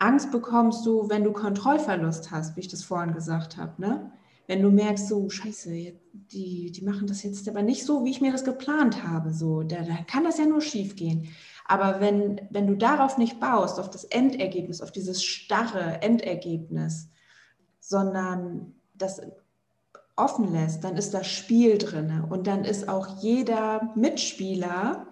[0.00, 3.80] Angst bekommst du, wenn du Kontrollverlust hast, wie ich das vorhin gesagt habe.
[3.80, 4.10] Ne?
[4.48, 8.22] Wenn du merkst, so, scheiße, die, die machen das jetzt aber nicht so, wie ich
[8.22, 9.32] mir das geplant habe.
[9.32, 11.28] So, da, da kann das ja nur schief gehen.
[11.66, 17.10] Aber wenn, wenn du darauf nicht baust, auf das Endergebnis, auf dieses starre Endergebnis,
[17.78, 19.20] sondern das
[20.16, 25.08] offen lässt, dann ist das Spiel drin und dann ist auch jeder Mitspieler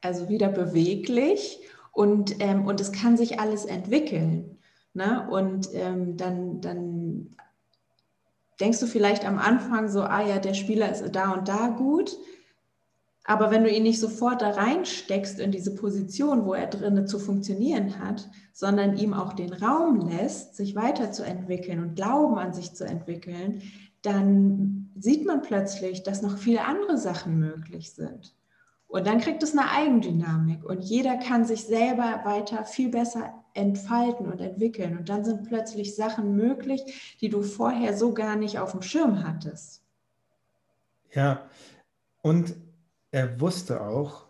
[0.00, 4.58] also wieder beweglich und, ähm, und es kann sich alles entwickeln.
[4.92, 5.26] Ne?
[5.28, 7.34] Und ähm, dann, dann
[8.60, 12.16] denkst du vielleicht am Anfang so, ah ja, der Spieler ist da und da gut.
[13.26, 17.18] Aber wenn du ihn nicht sofort da reinsteckst in diese Position, wo er drinnen zu
[17.18, 22.84] funktionieren hat, sondern ihm auch den Raum lässt, sich weiterzuentwickeln und Glauben an sich zu
[22.84, 23.62] entwickeln,
[24.02, 28.34] dann sieht man plötzlich, dass noch viele andere Sachen möglich sind.
[28.86, 34.26] Und dann kriegt es eine Eigendynamik und jeder kann sich selber weiter viel besser entfalten
[34.26, 34.98] und entwickeln.
[34.98, 39.26] Und dann sind plötzlich Sachen möglich, die du vorher so gar nicht auf dem Schirm
[39.26, 39.82] hattest.
[41.12, 41.48] Ja,
[42.22, 42.54] und
[43.10, 44.26] er wusste auch,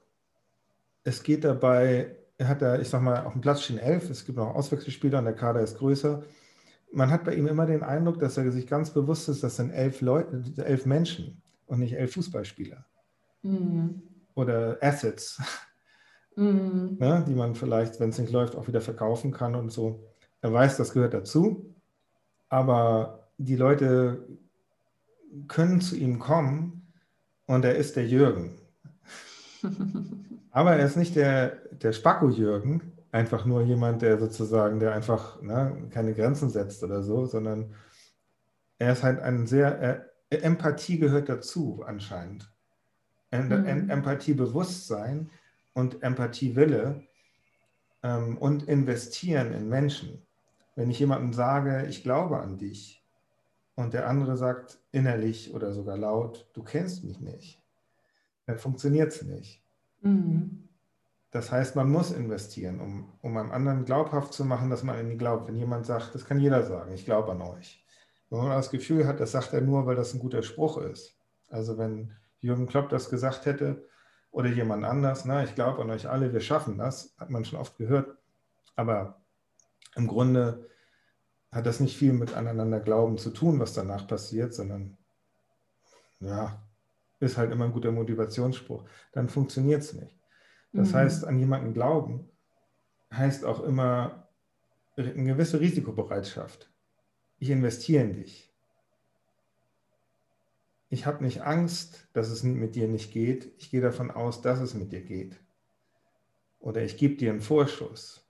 [1.02, 4.24] es geht dabei, er hat da, ich sag mal, auf dem Platz stehen elf, es
[4.24, 6.22] gibt noch Auswechselspieler und der Kader ist größer.
[6.92, 9.70] Man hat bei ihm immer den Eindruck, dass er sich ganz bewusst ist, das sind
[9.70, 12.84] elf Leute, elf Menschen und nicht elf Fußballspieler.
[13.42, 14.02] Mhm
[14.34, 15.40] oder Assets,
[16.36, 16.96] mhm.
[16.98, 20.04] ne, die man vielleicht, wenn es nicht läuft, auch wieder verkaufen kann und so.
[20.40, 21.74] Er weiß, das gehört dazu,
[22.48, 24.26] aber die Leute
[25.48, 26.92] können zu ihm kommen
[27.46, 28.58] und er ist der Jürgen.
[30.50, 35.88] aber er ist nicht der, der Spacko-Jürgen, einfach nur jemand, der sozusagen, der einfach ne,
[35.90, 37.74] keine Grenzen setzt oder so, sondern
[38.78, 40.10] er ist halt ein sehr, er,
[40.42, 42.50] Empathie gehört dazu anscheinend.
[43.30, 43.90] Mhm.
[43.90, 45.30] Empathiebewusstsein
[45.74, 47.02] und Empathiewille
[48.02, 50.22] ähm, und investieren in Menschen.
[50.76, 53.04] Wenn ich jemandem sage, ich glaube an dich
[53.74, 57.62] und der andere sagt innerlich oder sogar laut, du kennst mich nicht,
[58.46, 59.62] dann funktioniert es nicht.
[60.00, 60.68] Mhm.
[61.30, 65.10] Das heißt, man muss investieren, um, um einem anderen glaubhaft zu machen, dass man an
[65.10, 65.48] ihn glaubt.
[65.48, 67.84] Wenn jemand sagt, das kann jeder sagen, ich glaube an euch.
[68.30, 71.18] Wenn man das Gefühl hat, das sagt er nur, weil das ein guter Spruch ist.
[71.48, 73.84] Also wenn Jürgen Klopp das gesagt hätte
[74.34, 75.24] oder jemand anders.
[75.24, 78.18] Na, ich glaube an euch alle, wir schaffen das, hat man schon oft gehört.
[78.74, 79.22] Aber
[79.94, 80.68] im Grunde
[81.52, 84.98] hat das nicht viel mit aneinander Glauben zu tun, was danach passiert, sondern
[86.18, 86.60] ja,
[87.20, 88.84] ist halt immer ein guter Motivationsspruch.
[89.12, 90.18] Dann funktioniert es nicht.
[90.72, 90.94] Das mhm.
[90.94, 92.28] heißt, an jemanden glauben
[93.12, 94.28] heißt auch immer
[94.96, 96.68] eine gewisse Risikobereitschaft.
[97.38, 98.52] Ich investiere in dich.
[100.90, 103.52] Ich habe nicht Angst, dass es mit dir nicht geht.
[103.58, 105.40] Ich gehe davon aus, dass es mit dir geht.
[106.60, 108.26] Oder ich gebe dir einen Vorschuss.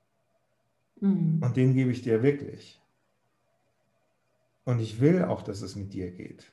[1.01, 1.41] Mhm.
[1.43, 2.81] Und den gebe ich dir wirklich.
[4.65, 6.53] Und ich will auch, dass es mit dir geht.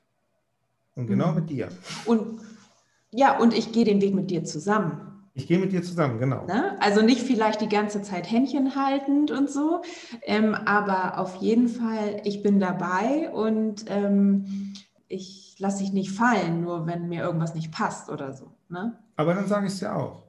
[0.95, 1.35] Und genau mhm.
[1.35, 1.69] mit dir.
[2.05, 2.41] Und
[3.11, 5.11] ja, und ich gehe den Weg mit dir zusammen.
[5.33, 6.45] Ich gehe mit dir zusammen, genau.
[6.45, 6.77] Ne?
[6.81, 9.81] Also nicht vielleicht die ganze Zeit Händchen haltend und so,
[10.23, 14.70] ähm, aber auf jeden Fall, ich bin dabei und ähm,
[15.12, 18.52] ich lasse dich nicht fallen, nur wenn mir irgendwas nicht passt oder so.
[18.69, 18.97] Ne?
[19.15, 20.24] Aber dann sage ich es ja auch.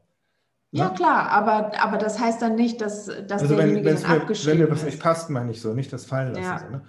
[0.72, 0.80] Ne?
[0.80, 4.60] Ja, klar, aber, aber das heißt dann nicht, dass, dass also derjenige wenn, dann abgeschrieben
[4.60, 6.42] Wenn dir was nicht passt, meine ich so, nicht das fallen lassen.
[6.42, 6.58] Ja.
[6.58, 6.82] So, ne?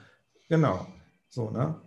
[0.49, 0.87] Genau,
[1.29, 1.81] so, ne?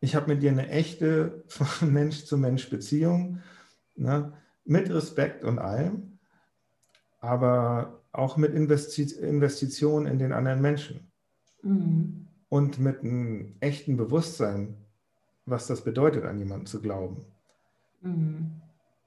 [0.00, 1.44] Ich habe mit dir eine echte
[1.80, 3.40] Mensch-zu-Mensch-Beziehung.
[3.96, 4.32] Ne?
[4.68, 6.18] mit Respekt und allem,
[7.20, 11.10] aber auch mit Investi Investitionen in den anderen Menschen.
[11.62, 12.28] Mhm.
[12.50, 14.76] Und mit einem echten Bewusstsein,
[15.48, 17.24] was das bedeutet, an jemanden zu glauben.
[18.00, 18.52] Mhm.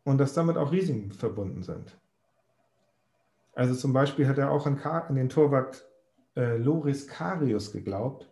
[0.03, 1.97] Und dass damit auch Risiken verbunden sind.
[3.53, 5.85] Also zum Beispiel hat er auch an, an den Torwart
[6.35, 8.29] äh, Loris Karius geglaubt.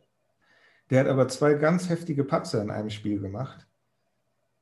[0.89, 3.67] Der hat aber zwei ganz heftige Patzer in einem Spiel gemacht.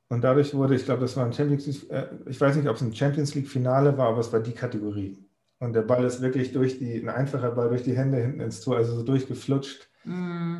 [0.08, 2.76] Und dadurch wurde, ich glaube, das war ein Champions League, äh, ich weiß nicht, ob
[2.76, 5.18] es ein Champions League-Finale war, aber es war die Kategorie.
[5.60, 8.60] Und der Ball ist wirklich durch die, ein einfacher Ball durch die Hände hinten ins
[8.60, 9.88] Tor, also so durchgeflutscht.
[10.04, 10.58] Mm.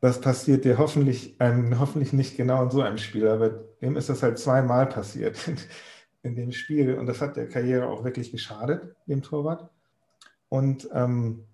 [0.00, 4.08] Das passiert dir hoffentlich, einem, hoffentlich nicht genau in so einem Spiel, aber dem ist
[4.08, 5.56] das halt zweimal passiert in,
[6.22, 6.94] in dem Spiel.
[6.94, 9.70] Und das hat der Karriere auch wirklich geschadet, dem Torwart.
[10.48, 11.44] Und ähm,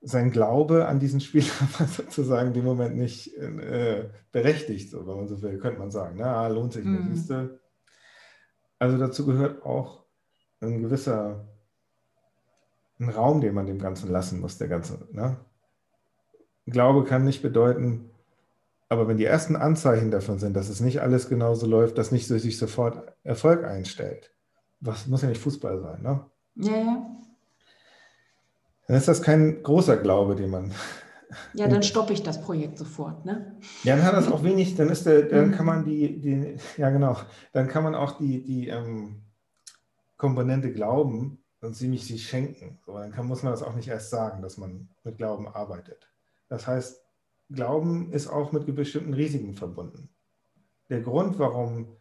[0.00, 5.28] sein Glaube an diesen Spieler war sozusagen im Moment nicht äh, berechtigt, so, wenn man
[5.28, 6.16] so will, könnte man sagen.
[6.18, 7.28] Na, ah, lohnt sich nicht.
[7.28, 7.58] Mhm.
[8.78, 10.04] Also dazu gehört auch
[10.60, 11.46] ein gewisser
[12.98, 15.06] ein Raum, den man dem Ganzen lassen muss, der ganze.
[15.12, 15.36] Ne?
[16.66, 18.10] Glaube kann nicht bedeuten,
[18.88, 22.26] aber wenn die ersten Anzeichen davon sind, dass es nicht alles genauso läuft, dass nicht
[22.26, 24.32] sich sofort Erfolg einstellt,
[24.80, 26.24] was muss ja nicht Fußball sein, ne?
[26.56, 27.06] Ja, ja.
[28.86, 30.72] Dann ist das kein großer Glaube, den man.
[31.54, 33.56] Ja, dann stoppe ich das Projekt sofort, ne?
[33.82, 36.90] Ja, dann hat das auch wenig, dann ist der, dann kann man die, die ja
[36.90, 37.16] genau,
[37.52, 39.22] dann kann man auch die, die ähm,
[40.16, 42.78] Komponente Glauben und ziemlich sich schenken.
[42.86, 46.08] So, dann kann, muss man das auch nicht erst sagen, dass man mit Glauben arbeitet.
[46.48, 47.02] Das heißt,
[47.50, 50.08] Glauben ist auch mit bestimmten Risiken verbunden.
[50.90, 51.96] Der Grund, warum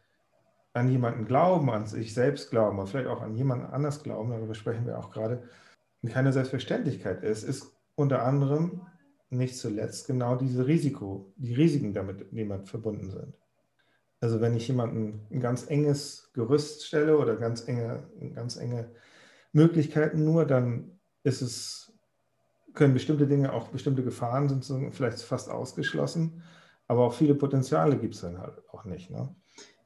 [0.74, 4.56] an jemanden glauben, an sich selbst glauben, oder vielleicht auch an jemanden anders glauben, darüber
[4.56, 5.44] sprechen wir auch gerade,
[6.10, 8.82] keine Selbstverständlichkeit ist, ist unter anderem
[9.30, 13.34] nicht zuletzt genau diese Risiko, die Risiken damit, damit verbunden sind.
[14.20, 18.04] Also wenn ich jemanden ein ganz enges Gerüst stelle oder ganz enge,
[18.34, 18.90] ganz enge
[19.52, 21.85] Möglichkeiten nur, dann ist es,
[22.76, 26.44] können bestimmte Dinge, auch bestimmte Gefahren sind so vielleicht fast ausgeschlossen,
[26.88, 29.10] aber auch viele Potenziale gibt es dann halt auch nicht.
[29.10, 29.34] Ne?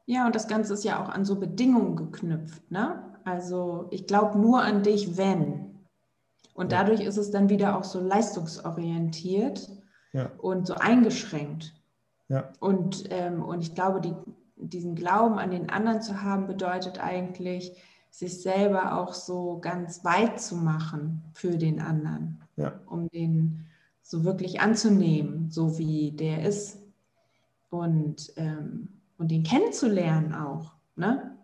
[0.06, 2.70] Ja, und das Ganze ist ja auch an so Bedingungen geknüpft.
[2.72, 3.04] Ne?
[3.24, 5.86] Also ich glaube nur an dich, wenn.
[6.54, 9.70] Und dadurch ist es dann wieder auch so leistungsorientiert
[10.12, 10.32] ja.
[10.40, 11.74] und so eingeschränkt.
[12.28, 12.52] Ja.
[12.60, 14.14] Und, ähm, und ich glaube, die,
[14.58, 17.78] diesen Glauben an den anderen zu haben, bedeutet eigentlich,
[18.12, 22.80] sich selber auch so ganz weit zu machen für den anderen, ja.
[22.88, 23.66] um den
[24.02, 26.80] so wirklich anzunehmen, so wie der ist
[27.70, 30.74] und, ähm, und den kennenzulernen auch.
[30.96, 31.40] Ne?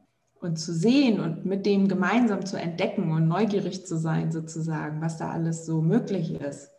[0.46, 5.18] und zu sehen und mit dem gemeinsam zu entdecken und neugierig zu sein, sozusagen, was
[5.18, 6.72] da alles so möglich ist.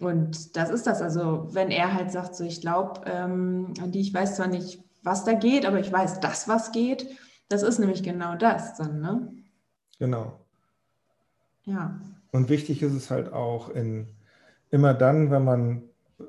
[0.00, 1.00] Und das ist das.
[1.00, 4.82] Also, wenn er halt sagt, so ich glaube ähm, an die, ich weiß zwar nicht,
[5.02, 7.06] was da geht, aber ich weiß das, was geht,
[7.48, 9.32] das ist nämlich genau das dann, ne?
[9.98, 10.38] Genau.
[11.64, 12.00] Ja.
[12.32, 14.08] Und wichtig ist es halt auch in,
[14.70, 15.82] immer dann, wenn man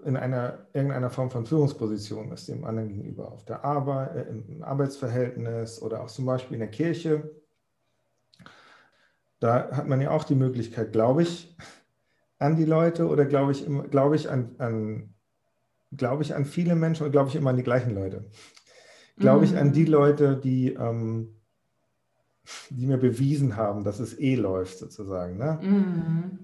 [0.05, 4.63] in einer irgendeiner Form von Führungsposition ist dem anderen gegenüber, auf der Arbeit, äh, im
[4.63, 7.31] Arbeitsverhältnis oder auch zum Beispiel in der Kirche.
[9.39, 11.55] Da hat man ja auch die Möglichkeit, glaube ich,
[12.37, 15.13] an die Leute oder glaube ich, glaube ich an, an,
[15.95, 18.29] glaube ich an viele Menschen oder glaube ich immer an die gleichen Leute.
[19.17, 19.91] Glaube ich an die mhm.
[19.91, 21.35] Leute, die, ähm,
[22.69, 25.37] die mir bewiesen haben, dass es eh läuft, sozusagen.
[25.37, 25.59] Ne?
[25.61, 26.39] Mhm.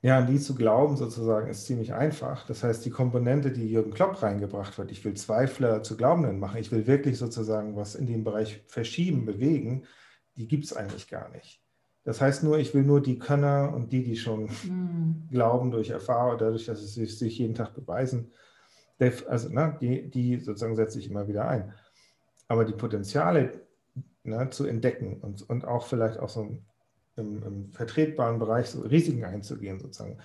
[0.00, 2.46] Ja, an die zu glauben sozusagen ist ziemlich einfach.
[2.46, 6.60] Das heißt, die Komponente, die Jürgen Klopp reingebracht wird, ich will Zweifler zu Glaubenden machen,
[6.60, 9.84] ich will wirklich sozusagen was in dem Bereich verschieben, bewegen,
[10.36, 11.60] die gibt es eigentlich gar nicht.
[12.04, 15.28] Das heißt nur, ich will nur die Könner und die, die schon mhm.
[15.30, 18.32] glauben durch Erfahrung, dadurch, dass sie sich jeden Tag beweisen,
[19.26, 21.72] also ne, die, die sozusagen setze ich immer wieder ein.
[22.48, 23.67] Aber die Potenziale
[24.28, 26.58] ne, zu entdecken und, und auch vielleicht auch so
[27.16, 30.18] im, im vertretbaren Bereich so Risiken einzugehen, sozusagen.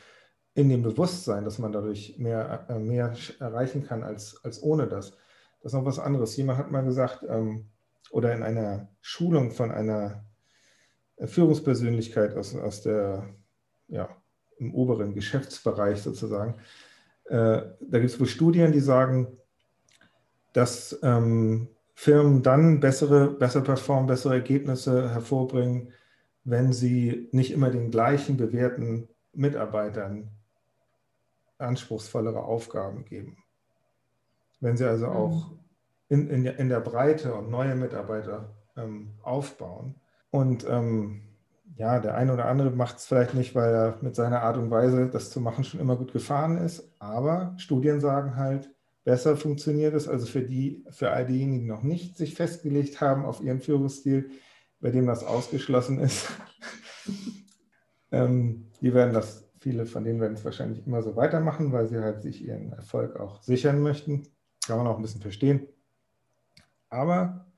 [0.55, 5.11] In dem Bewusstsein, dass man dadurch mehr, äh, mehr erreichen kann als, als ohne das.
[5.61, 6.37] Das ist noch was anderes.
[6.37, 7.69] Jemand hat mal gesagt, ähm,
[8.11, 10.23] oder in einer Schulung von einer
[11.17, 13.33] Führungspersönlichkeit aus, aus der,
[13.87, 14.09] ja,
[14.57, 16.55] im oberen Geschäftsbereich sozusagen,
[17.25, 19.37] äh, da gibt es wohl Studien, die sagen,
[20.53, 25.93] dass ähm, Firmen dann bessere, besser performen, bessere Ergebnisse hervorbringen,
[26.43, 30.29] wenn sie nicht immer den gleichen bewährten Mitarbeitern
[31.57, 33.37] anspruchsvollere Aufgaben geben.
[34.59, 35.59] Wenn sie also auch mhm.
[36.09, 39.95] in, in, in der Breite und neue Mitarbeiter ähm, aufbauen.
[40.31, 41.21] Und ähm,
[41.75, 44.69] ja, der eine oder andere macht es vielleicht nicht, weil er mit seiner Art und
[44.69, 46.91] Weise, das zu machen, schon immer gut gefahren ist.
[46.99, 48.72] Aber Studien sagen halt,
[49.03, 50.07] besser funktioniert es.
[50.07, 54.31] Also für die, für all diejenigen, die noch nicht sich festgelegt haben auf ihren Führungsstil,
[54.79, 56.27] bei dem das ausgeschlossen ist,
[58.11, 61.99] ähm, die werden das, viele von denen werden es wahrscheinlich immer so weitermachen, weil sie
[61.99, 64.27] halt sich ihren Erfolg auch sichern möchten.
[64.65, 65.67] Kann man auch ein bisschen verstehen.
[66.89, 67.51] Aber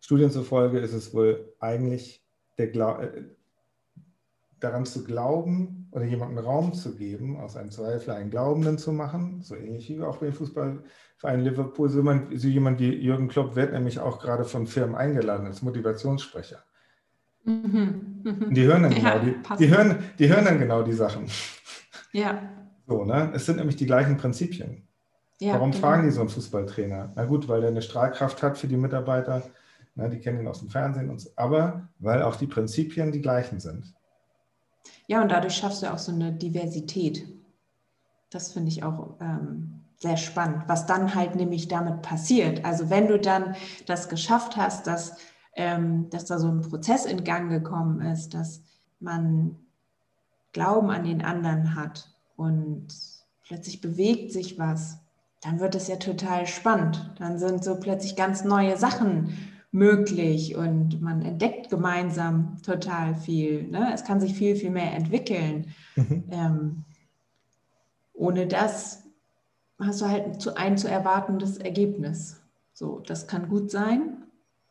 [0.00, 2.24] Studien zufolge ist es wohl eigentlich
[2.58, 3.24] der, Gla äh,
[4.58, 9.42] daran zu glauben oder jemandem Raum zu geben, aus einem Zweifel einen Glaubenden zu machen,
[9.42, 11.88] so ähnlich wie auch beim Fußballverein Liverpool.
[11.88, 15.62] So jemand, so jemand wie Jürgen Klopp wird nämlich auch gerade von Firmen eingeladen als
[15.62, 16.58] Motivationssprecher.
[17.44, 18.54] Mhm, mhm.
[18.54, 21.26] Die hören dann genau die, die, hören, die hören dann genau die Sachen.
[22.12, 22.42] Ja.
[22.86, 23.32] So, ne?
[23.34, 24.86] Es sind nämlich die gleichen Prinzipien.
[25.38, 25.86] Ja, Warum genau.
[25.86, 27.12] fragen die so einen Fußballtrainer?
[27.16, 29.42] Na gut, weil er eine Strahlkraft hat für die Mitarbeiter.
[29.94, 31.08] Na, die kennen ihn aus dem Fernsehen.
[31.08, 31.30] Und so.
[31.36, 33.94] Aber weil auch die Prinzipien die gleichen sind.
[35.10, 37.26] Ja, und dadurch schaffst du auch so eine Diversität.
[38.30, 42.64] Das finde ich auch ähm, sehr spannend, was dann halt nämlich damit passiert.
[42.64, 45.16] Also wenn du dann das geschafft hast, dass,
[45.56, 48.62] ähm, dass da so ein Prozess in Gang gekommen ist, dass
[49.00, 49.56] man
[50.52, 52.86] Glauben an den anderen hat und
[53.48, 55.00] plötzlich bewegt sich was,
[55.42, 57.14] dann wird es ja total spannend.
[57.18, 59.36] Dann sind so plötzlich ganz neue Sachen
[59.72, 63.68] möglich und man entdeckt gemeinsam total viel.
[63.68, 63.90] Ne?
[63.94, 65.72] Es kann sich viel, viel mehr entwickeln.
[65.96, 66.24] Mhm.
[66.30, 66.84] Ähm,
[68.12, 69.04] ohne das
[69.78, 72.40] hast du halt zu, ein zu erwartendes Ergebnis.
[72.72, 74.24] So, das kann gut sein,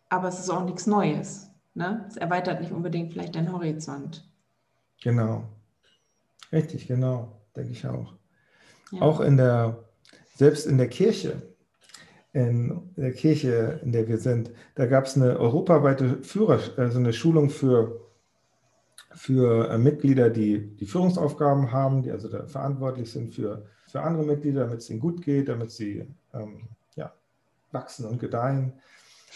[0.09, 1.49] aber es ist auch nichts Neues.
[1.73, 2.05] Ne?
[2.07, 4.27] Es erweitert nicht unbedingt vielleicht deinen Horizont.
[5.01, 5.43] Genau.
[6.51, 8.15] Richtig, genau, denke ich auch.
[8.91, 9.01] Ja.
[9.01, 9.85] Auch in der,
[10.35, 11.48] selbst in der Kirche
[12.31, 17.13] in der Kirche, in der wir sind, da gab es eine europaweite Führer, also eine
[17.13, 18.01] Schulung für,
[19.11, 24.23] für äh, Mitglieder, die die Führungsaufgaben haben, die also da verantwortlich sind für, für andere
[24.23, 27.11] Mitglieder, damit es ihnen gut geht, damit sie ähm, ja,
[27.71, 28.73] wachsen und gedeihen.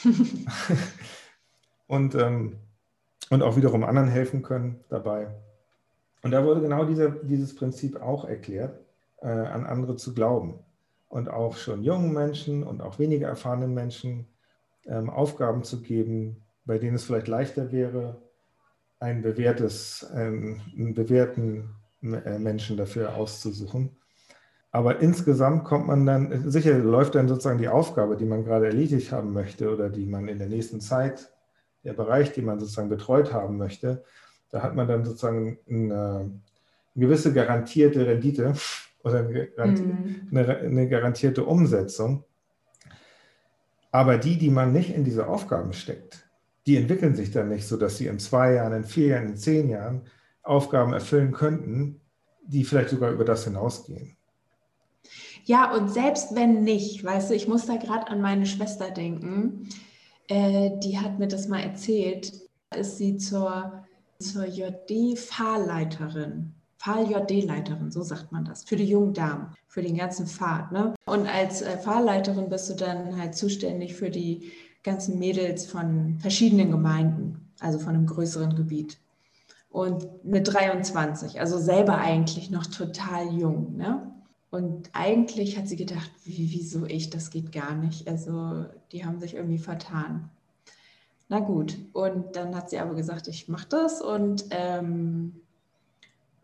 [1.88, 2.58] und, ähm,
[3.32, 5.34] und auch wiederum anderen helfen können dabei.
[6.22, 8.80] Und da wurde genau dieser, dieses Prinzip auch erklärt,
[9.22, 10.60] äh, an andere zu glauben
[11.14, 14.26] und auch schon jungen Menschen und auch weniger erfahrenen Menschen
[14.88, 18.20] ähm, Aufgaben zu geben, bei denen es vielleicht leichter wäre,
[19.00, 21.70] ein bewährtes, ähm, einen bewährten
[22.02, 23.96] äh, Menschen dafür auszusuchen.
[24.72, 29.12] Aber insgesamt kommt man dann, sicher läuft dann sozusagen die Aufgabe, die man gerade erledigt
[29.12, 31.32] haben möchte oder die man in der nächsten Zeit,
[31.84, 34.04] der Bereich, den man sozusagen betreut haben möchte,
[34.50, 36.42] da hat man dann sozusagen eine, eine
[36.96, 38.56] gewisse garantierte Rendite
[39.04, 40.30] oder eine, mhm.
[40.32, 42.24] eine garantierte Umsetzung.
[43.92, 46.28] Aber die, die man nicht in diese Aufgaben steckt,
[46.66, 49.38] die entwickeln sich dann nicht so, dass sie in zwei Jahren, in vier Jahren, in
[49.38, 50.04] zehn Jahren
[50.42, 52.02] Aufgaben erfüllen könnten,
[52.46, 54.18] die vielleicht sogar über das hinausgehen.
[55.46, 59.68] Ja, und selbst wenn nicht, weißt du, ich muss da gerade an meine Schwester denken,
[60.30, 62.32] äh, die hat mir das mal erzählt,
[62.76, 63.84] ist sie zur,
[64.20, 66.54] zur JD-Fahrleiterin
[66.84, 70.74] Fahr-JD-Leiterin, so sagt man das, für die jungen Damen, für den ganzen Pfad.
[70.74, 70.94] Ne?
[71.06, 74.52] Und als äh, Fahrleiterin bist du dann halt zuständig für die
[74.84, 78.98] ganzen Mädels von verschiedenen Gemeinden, also von einem größeren Gebiet.
[79.70, 83.78] Und mit 23, also selber eigentlich noch total jung.
[83.78, 84.12] Ne?
[84.52, 88.10] Und eigentlich hat sie gedacht, wie, wieso ich, das geht gar nicht.
[88.10, 90.30] Also die haben sich irgendwie vertan.
[91.30, 95.43] Na gut, und dann hat sie aber gesagt, ich mache das und ähm,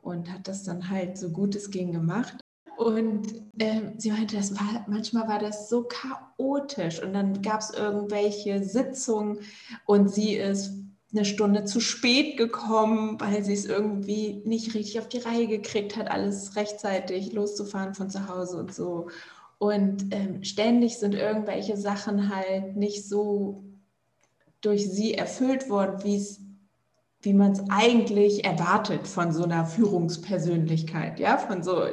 [0.01, 2.37] und hat das dann halt so gut es ging gemacht.
[2.77, 7.71] Und ähm, sie meinte, das war, manchmal war das so chaotisch und dann gab es
[7.71, 9.39] irgendwelche Sitzungen
[9.85, 10.71] und sie ist
[11.11, 15.97] eine Stunde zu spät gekommen, weil sie es irgendwie nicht richtig auf die Reihe gekriegt
[15.97, 19.09] hat, alles rechtzeitig loszufahren von zu Hause und so.
[19.57, 23.63] Und ähm, ständig sind irgendwelche Sachen halt nicht so
[24.61, 26.39] durch sie erfüllt worden, wie es
[27.21, 31.83] wie man es eigentlich erwartet von so einer Führungspersönlichkeit, ja, von so,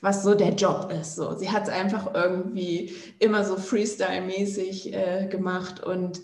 [0.00, 1.16] was so der Job ist.
[1.16, 1.36] So.
[1.36, 6.20] Sie hat es einfach irgendwie immer so Freestyle-mäßig äh, gemacht und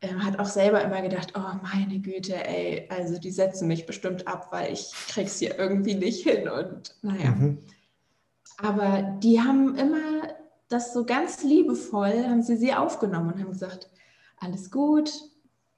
[0.00, 4.26] äh, hat auch selber immer gedacht, oh meine Güte, ey, also die setzen mich bestimmt
[4.26, 7.32] ab, weil ich krieg's hier irgendwie nicht hin und naja.
[7.32, 7.58] Mhm.
[8.58, 10.34] Aber die haben immer
[10.68, 13.90] das so ganz liebevoll, haben sie sie aufgenommen und haben gesagt,
[14.38, 15.12] alles gut,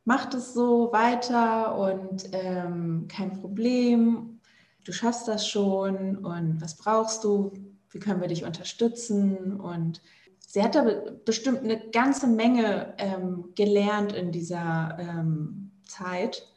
[0.08, 4.40] mach das so weiter und ähm, kein Problem,
[4.86, 7.52] du schaffst das schon und was brauchst du,
[7.90, 9.60] wie können wir dich unterstützen?
[9.60, 10.00] Und
[10.38, 10.86] sie hat da
[11.26, 16.48] bestimmt eine ganze Menge ähm, gelernt in dieser ähm, Zeit.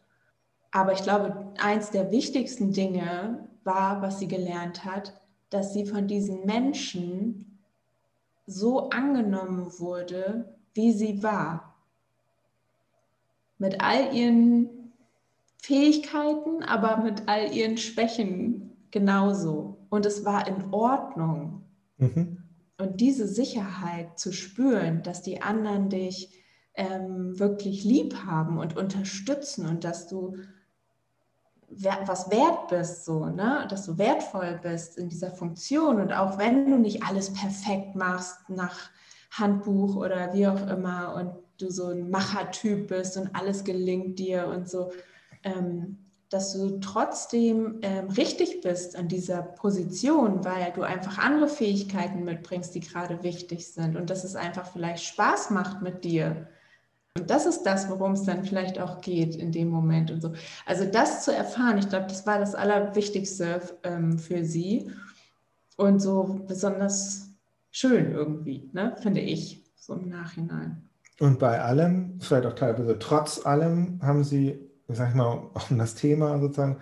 [0.71, 5.13] Aber ich glaube, eins der wichtigsten Dinge war, was sie gelernt hat,
[5.49, 7.59] dass sie von diesen Menschen
[8.45, 11.70] so angenommen wurde, wie sie war
[13.61, 14.91] mit all ihren
[15.61, 19.85] Fähigkeiten, aber mit all ihren Schwächen genauso.
[19.89, 21.61] Und es war in Ordnung.
[21.97, 22.39] Mhm.
[22.79, 26.33] Und diese Sicherheit zu spüren, dass die anderen dich
[26.73, 30.37] ähm, wirklich lieb haben und unterstützen und dass du
[31.69, 33.67] was wert bist, so, ne?
[33.69, 38.49] dass du wertvoll bist in dieser Funktion und auch wenn du nicht alles perfekt machst
[38.49, 38.89] nach
[39.29, 41.31] Handbuch oder wie auch immer und
[41.61, 44.91] du so ein Machertyp bist und alles gelingt dir und so,
[45.43, 45.97] ähm,
[46.29, 52.73] dass du trotzdem ähm, richtig bist an dieser Position, weil du einfach andere Fähigkeiten mitbringst,
[52.73, 56.47] die gerade wichtig sind und dass es einfach vielleicht Spaß macht mit dir.
[57.17, 60.31] Und das ist das, worum es dann vielleicht auch geht in dem Moment und so.
[60.65, 64.89] Also das zu erfahren, ich glaube, das war das Allerwichtigste ähm, für sie
[65.75, 67.27] und so besonders
[67.71, 70.89] schön irgendwie, ne, finde ich, so im Nachhinein.
[71.21, 75.93] Und bei allem, vielleicht auch teilweise trotz allem, haben sie, sag ich mal, um das
[75.93, 76.77] Thema sozusagen,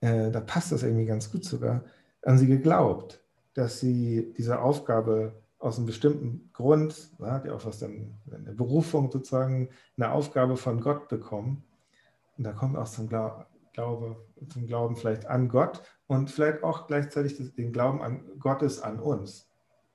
[0.00, 1.84] äh, da passt das irgendwie ganz gut sogar,
[2.22, 3.22] an sie geglaubt,
[3.52, 7.90] dass sie diese Aufgabe aus einem bestimmten Grund, ja, die auch aus der,
[8.24, 9.68] der Berufung sozusagen,
[9.98, 11.64] eine Aufgabe von Gott bekommen.
[12.38, 14.16] Und da kommt auch zum Glaube,
[14.48, 19.50] zum Glauben vielleicht an Gott und vielleicht auch gleichzeitig den Glauben an Gottes an uns.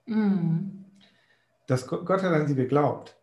[0.06, 0.86] Mhm.
[1.66, 3.19] Das, Gott hat an sie geglaubt.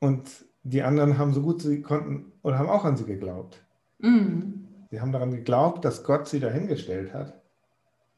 [0.00, 3.64] Und die anderen haben so gut sie konnten oder haben auch an sie geglaubt.
[3.98, 4.66] Mhm.
[4.90, 7.40] Sie haben daran geglaubt, dass Gott sie dahingestellt hat.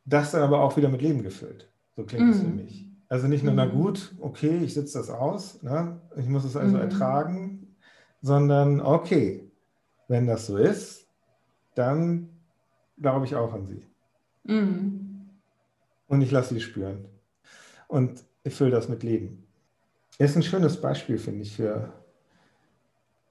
[0.05, 1.68] Das dann aber auch wieder mit Leben gefüllt.
[1.97, 2.57] So klingt es für mhm.
[2.57, 2.89] mich.
[3.09, 3.59] Also nicht nur, mhm.
[3.59, 6.01] na gut, okay, ich sitze das aus, ne?
[6.16, 6.83] ich muss es also mhm.
[6.83, 7.76] ertragen,
[8.22, 9.51] sondern okay,
[10.09, 11.07] wenn das so ist,
[11.74, 12.30] dann
[12.99, 13.87] glaube ich auch an sie.
[14.45, 15.28] Mhm.
[16.07, 17.05] Und ich lasse sie spüren.
[17.87, 19.41] Und ich fülle das mit Leben.
[20.18, 21.92] Er ist ein schönes Beispiel, finde ich, für,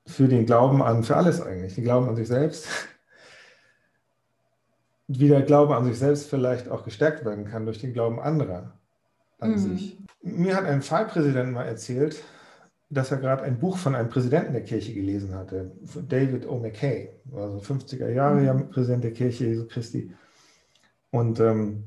[0.05, 1.75] für den Glauben an, für alles eigentlich.
[1.75, 2.67] Den Glauben an sich selbst.
[5.07, 8.73] Wie der Glaube an sich selbst vielleicht auch gestärkt werden kann durch den Glauben anderer
[9.39, 9.57] an mhm.
[9.57, 9.97] sich.
[10.21, 12.23] Mir hat ein Pfarrpräsident mal erzählt,
[12.89, 15.71] dass er gerade ein Buch von einem Präsidenten der Kirche gelesen hatte,
[16.07, 16.59] David O.
[16.59, 18.69] McKay, also 50er Jahre mhm.
[18.69, 20.13] Präsident der Kirche Jesu Christi.
[21.09, 21.86] Und ähm,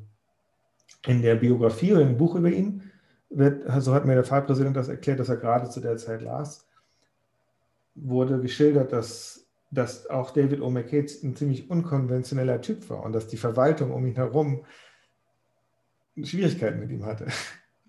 [1.07, 2.84] in der Biografie oder im Buch über ihn
[3.37, 6.66] wird, so hat mir der Pfarrpräsident das erklärt, dass er gerade zu der Zeit las,
[7.95, 10.70] wurde geschildert, dass, dass auch David O.
[10.70, 14.64] McKay ein ziemlich unkonventioneller Typ war und dass die Verwaltung um ihn herum
[16.22, 17.26] Schwierigkeiten mit ihm hatte.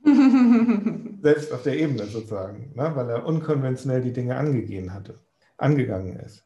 [1.21, 2.91] Selbst auf der Ebene sozusagen, ne?
[2.95, 5.15] weil er unkonventionell die Dinge angegeben hatte,
[5.57, 6.43] angegangen ist.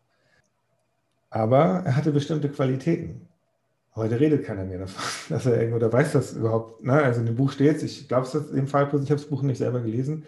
[1.29, 3.28] Aber er hatte bestimmte Qualitäten.
[3.99, 6.83] Heute redet keiner mehr davon, dass er irgendwo, oder weiß das überhaupt.
[6.83, 6.93] Ne?
[6.93, 9.41] Also in dem Buch steht es, ich glaube es im Fall, ich habe das Buch
[9.41, 10.25] nicht selber gelesen,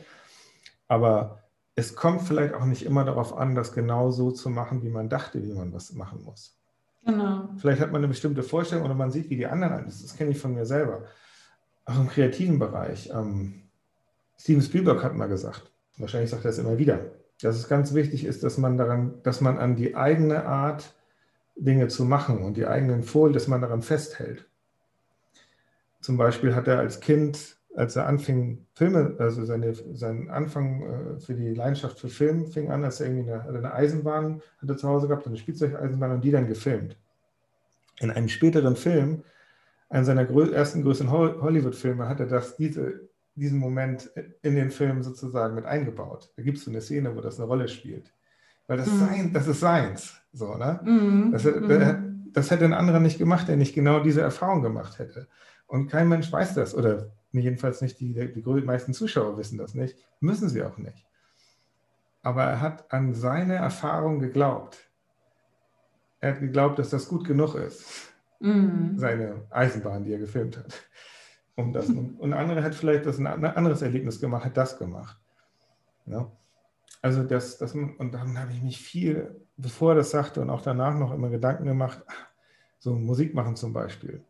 [0.88, 1.40] aber
[1.76, 5.10] es kommt vielleicht auch nicht immer darauf an, das genau so zu machen, wie man
[5.10, 6.58] dachte, wie man was machen muss.
[7.06, 7.50] Genau.
[7.58, 10.02] Vielleicht hat man eine bestimmte Vorstellung oder man sieht, wie die anderen alles.
[10.02, 11.04] Das kenne ich von mir selber.
[11.86, 13.10] Auch im kreativen Bereich.
[13.14, 13.64] Ähm,
[14.38, 17.00] Steven Spielberg hat mal gesagt, wahrscheinlich sagt er es immer wieder,
[17.42, 20.94] dass es ganz wichtig ist, dass man daran, dass man an die eigene Art
[21.56, 24.48] Dinge zu machen und die eigenen Folien, dass man daran festhält.
[26.00, 31.20] Zum Beispiel hat er als Kind, als er anfing, Filme, also seine, seinen Anfang äh,
[31.20, 34.88] für die Leidenschaft für Film fing an, als er irgendwie eine, eine Eisenbahn hatte zu
[34.88, 36.98] Hause gehabt, eine Spielzeugeisenbahn und die dann gefilmt.
[38.00, 39.24] In einem späteren Film,
[39.90, 43.02] einen seiner grö ersten größeren Hollywood-Filme, hat er das, diese,
[43.36, 44.10] diesen Moment
[44.42, 46.32] in den Film sozusagen mit eingebaut.
[46.36, 48.12] Da gibt es so eine Szene, wo das eine Rolle spielt.
[48.72, 49.00] Weil das, mhm.
[49.00, 50.16] sein, das ist seins.
[50.32, 50.80] So, ne?
[50.82, 51.34] Mhm.
[51.34, 52.30] Das, mhm.
[52.32, 55.28] das, hätte ein anderer nicht gemacht, der nicht genau diese Erfahrung gemacht hätte.
[55.68, 59.98] Und kein Mensch weiß das, oder jedenfalls nicht die, die meisten Zuschauer wissen das nicht,
[60.22, 61.06] müssen sie auch nicht.
[62.24, 64.78] Aber er hat an seine Erfahrung geglaubt.
[66.22, 68.14] er hat geglaubt, dass das gut genug ist.
[68.40, 68.98] Mhm.
[68.98, 70.82] Seine Eisenbahn, die er gefilmt hat.
[71.56, 75.20] Um das, und andere hat vielleicht das ein anderes Erlebnis gemacht, hat das gemacht.
[76.06, 76.32] Ja.
[77.02, 80.62] Also das, das, und dann habe ich mich viel, bevor er das sagte und auch
[80.62, 82.04] danach noch immer Gedanken gemacht,
[82.80, 84.24] so Musik machen zum Beispiel.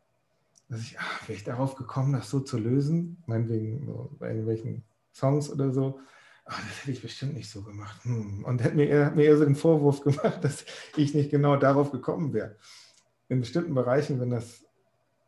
[0.70, 4.84] Dass ich, ach, wäre ich darauf gekommen, das so zu lösen, meinetwegen so bei irgendwelchen
[5.14, 6.00] Songs oder so,
[6.46, 8.04] ach, das hätte ich bestimmt nicht so gemacht.
[8.04, 8.46] Hm.
[8.46, 10.66] Und hat mir, er hat mir eher so den Vorwurf gemacht, dass
[10.96, 12.56] ich nicht genau darauf gekommen wäre.
[13.28, 14.66] In bestimmten Bereichen, wenn das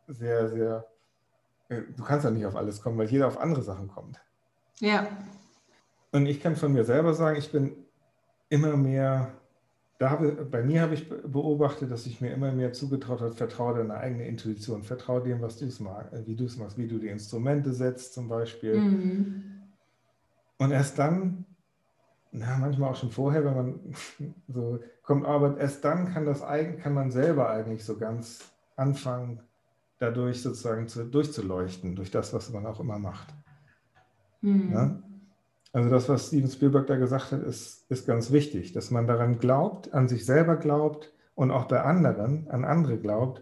[0.08, 0.88] sehr, sehr,
[1.68, 4.22] äh, du kannst ja nicht auf alles kommen, weil jeder auf andere Sachen kommt.
[4.80, 5.08] Ja.
[6.14, 7.76] Und ich kann von mir selber sagen, ich bin
[8.48, 9.34] immer mehr,
[9.98, 13.80] da habe, bei mir habe ich beobachtet, dass ich mir immer mehr zugetraut habe, vertraue
[13.80, 17.00] deiner eigenen Intuition, vertraue dem, was du es magst, wie du es machst, wie du
[17.00, 18.80] die Instrumente setzt zum Beispiel.
[18.80, 19.44] Mhm.
[20.60, 21.46] Und erst dann,
[22.32, 23.80] na, manchmal auch schon vorher, wenn man
[24.48, 29.40] so kommt, aber erst dann kann das kann man selber eigentlich so ganz anfangen,
[29.98, 33.34] dadurch sozusagen zu, durchzuleuchten, durch das, was man auch immer macht.
[34.42, 34.72] Mhm.
[34.72, 35.03] Ja?
[35.74, 39.40] Also das, was Steven Spielberg da gesagt hat, ist, ist ganz wichtig, dass man daran
[39.40, 43.42] glaubt, an sich selber glaubt und auch bei anderen, an andere glaubt,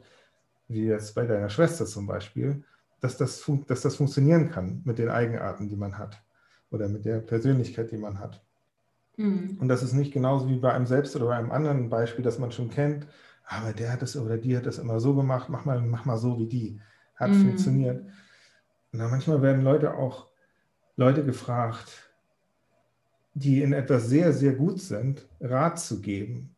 [0.70, 2.64] wie jetzt bei deiner Schwester zum Beispiel,
[3.02, 6.24] dass das, dass das funktionieren kann mit den Eigenarten, die man hat
[6.72, 8.42] oder mit der Persönlichkeit, die man hat.
[9.18, 9.58] Mhm.
[9.60, 12.40] Und das ist nicht genauso wie bei einem selbst oder bei einem anderen Beispiel, das
[12.40, 13.08] man schon kennt,
[13.46, 16.18] aber der hat es oder die hat es immer so gemacht, mach mal, mach mal
[16.18, 16.80] so wie die.
[17.16, 17.48] Hat mhm.
[17.48, 18.06] funktioniert.
[18.94, 20.28] Und manchmal werden Leute auch
[20.96, 22.11] Leute gefragt,
[23.34, 26.56] die in etwas sehr, sehr gut sind, Rat zu geben.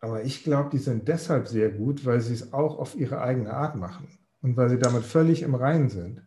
[0.00, 3.52] Aber ich glaube, die sind deshalb sehr gut, weil sie es auch auf ihre eigene
[3.52, 6.22] Art machen und weil sie damit völlig im Reinen sind.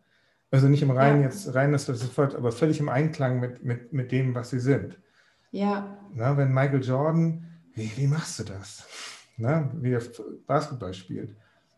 [0.52, 1.30] Also nicht im Reinen ja.
[1.30, 4.60] jetzt, rein ist das sofort, aber völlig im Einklang mit, mit, mit dem, was sie
[4.60, 5.00] sind.
[5.50, 5.98] Ja.
[6.14, 7.44] Na, wenn Michael Jordan,
[7.74, 8.88] wie, wie machst du das?
[9.38, 10.02] Na, wie er
[10.46, 11.36] Basketball spielt.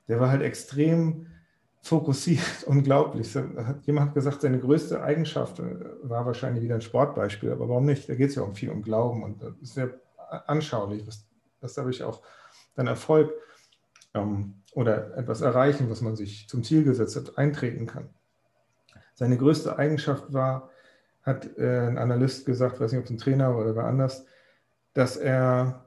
[0.10, 1.28] Der war halt extrem
[1.86, 3.32] fokussiert, unglaublich.
[3.84, 8.10] Jemand hat gesagt, seine größte Eigenschaft äh, war wahrscheinlich wieder ein Sportbeispiel, aber warum nicht?
[8.10, 9.94] Da geht es ja um viel um Glauben und das ist sehr
[10.48, 11.28] anschaulich, was,
[11.62, 12.24] was dadurch auch
[12.74, 13.32] dann Erfolg
[14.16, 18.10] ähm, oder etwas erreichen, was man sich zum Ziel gesetzt hat, eintreten kann.
[19.14, 20.72] Seine größte Eigenschaft war,
[21.22, 24.26] hat äh, ein Analyst gesagt, weiß nicht, ob es ein Trainer oder wer anders,
[24.94, 25.85] dass er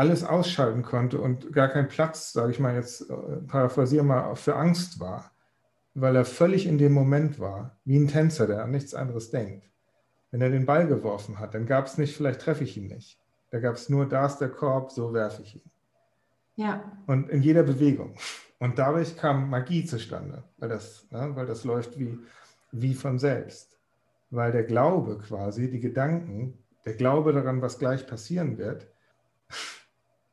[0.00, 3.14] alles ausschalten konnte und gar kein Platz, sage ich mal jetzt, äh,
[3.46, 5.30] paraphrasiere mal, für Angst war,
[5.92, 9.68] weil er völlig in dem Moment war, wie ein Tänzer, der an nichts anderes denkt.
[10.30, 13.18] Wenn er den Ball geworfen hat, dann gab es nicht, vielleicht treffe ich ihn nicht.
[13.50, 15.70] Da gab es nur, da ist der Korb, so werfe ich ihn.
[16.56, 16.82] Ja.
[17.06, 18.14] Und in jeder Bewegung.
[18.58, 22.18] Und dadurch kam Magie zustande, weil das, ne, weil das läuft wie,
[22.72, 23.78] wie von selbst.
[24.30, 26.54] Weil der Glaube quasi, die Gedanken,
[26.86, 28.86] der Glaube daran, was gleich passieren wird,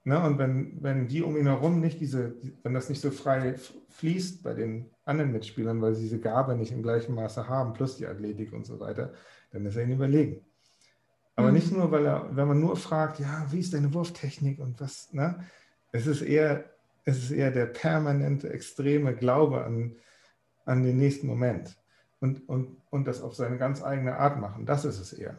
[0.08, 0.24] Ne?
[0.24, 2.34] Und wenn, wenn die um ihn herum nicht diese,
[2.64, 3.56] wenn das nicht so frei
[3.90, 7.98] fließt bei den anderen Mitspielern, weil sie diese Gabe nicht im gleichen Maße haben, plus
[7.98, 9.12] die Athletik und so weiter,
[9.52, 10.46] dann ist er ihnen überlegen.
[11.36, 11.56] Aber mhm.
[11.56, 15.12] nicht nur, weil er, wenn man nur fragt, ja, wie ist deine Wurftechnik und was,
[15.12, 15.44] ne?
[15.92, 16.64] Es ist eher,
[17.04, 19.98] es ist eher der permanente, extreme Glaube an,
[20.64, 21.78] an den nächsten Moment
[22.22, 24.66] und, und, und das auf seine ganz eigene Art machen.
[24.66, 25.38] Das ist es eher.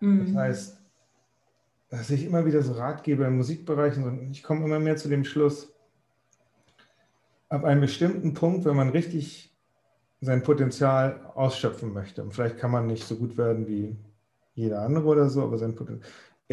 [0.00, 0.26] Mhm.
[0.26, 0.78] Das heißt,
[1.90, 5.24] dass ich immer wieder so Ratgeber im Musikbereich und ich komme immer mehr zu dem
[5.24, 5.72] Schluss,
[7.48, 9.56] ab einem bestimmten Punkt, wenn man richtig
[10.20, 13.96] sein Potenzial ausschöpfen möchte, und vielleicht kann man nicht so gut werden wie
[14.54, 16.10] jeder andere oder so, aber sein Potenzial,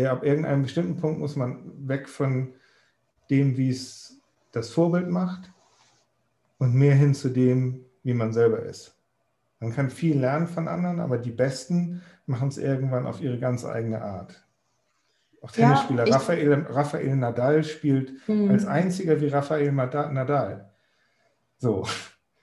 [0.08, 2.54] ab irgendeinem bestimmten Punkt muss man weg von
[3.30, 4.22] dem, wie es
[4.52, 5.52] das Vorbild macht
[6.60, 8.96] und mehr hin zu dem, wie man selber ist.
[9.60, 13.66] Man kann viel lernen von anderen, aber die Besten machen es irgendwann auf ihre ganz
[13.66, 14.45] eigene Art.
[15.46, 16.08] Auch Tennisspieler.
[16.08, 18.50] Ja, Rafael, Rafael Nadal spielt mhm.
[18.50, 20.72] als einziger wie Rafael Nadal.
[21.60, 21.86] So.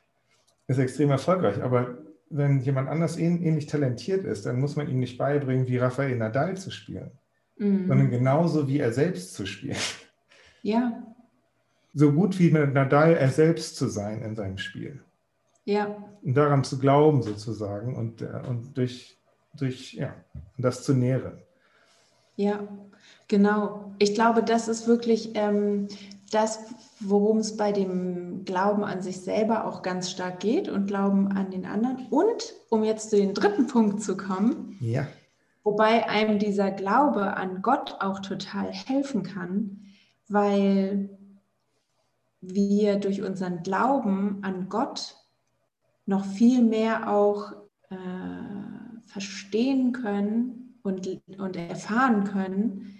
[0.68, 1.60] Ist extrem erfolgreich.
[1.60, 1.98] Aber
[2.30, 6.56] wenn jemand anders ähnlich talentiert ist, dann muss man ihm nicht beibringen, wie Rafael Nadal
[6.56, 7.10] zu spielen,
[7.58, 7.88] mhm.
[7.88, 9.76] sondern genauso wie er selbst zu spielen.
[10.64, 11.02] Ja.
[11.92, 15.02] So gut wie Nadal er selbst zu sein in seinem Spiel.
[15.64, 15.96] Ja.
[16.22, 19.18] Und daran zu glauben sozusagen und, äh, und durch,
[19.58, 20.14] durch ja,
[20.56, 21.42] das zu nähren.
[22.36, 22.60] Ja,
[23.28, 23.92] genau.
[23.98, 25.88] Ich glaube, das ist wirklich ähm,
[26.30, 26.60] das,
[27.00, 31.50] worum es bei dem Glauben an sich selber auch ganz stark geht und Glauben an
[31.50, 32.06] den anderen.
[32.10, 35.06] Und um jetzt zu dem dritten Punkt zu kommen, ja.
[35.62, 39.82] wobei einem dieser Glaube an Gott auch total helfen kann,
[40.28, 41.10] weil
[42.40, 45.16] wir durch unseren Glauben an Gott
[46.06, 47.52] noch viel mehr auch
[47.90, 51.08] äh, verstehen können, und,
[51.38, 52.98] und erfahren können,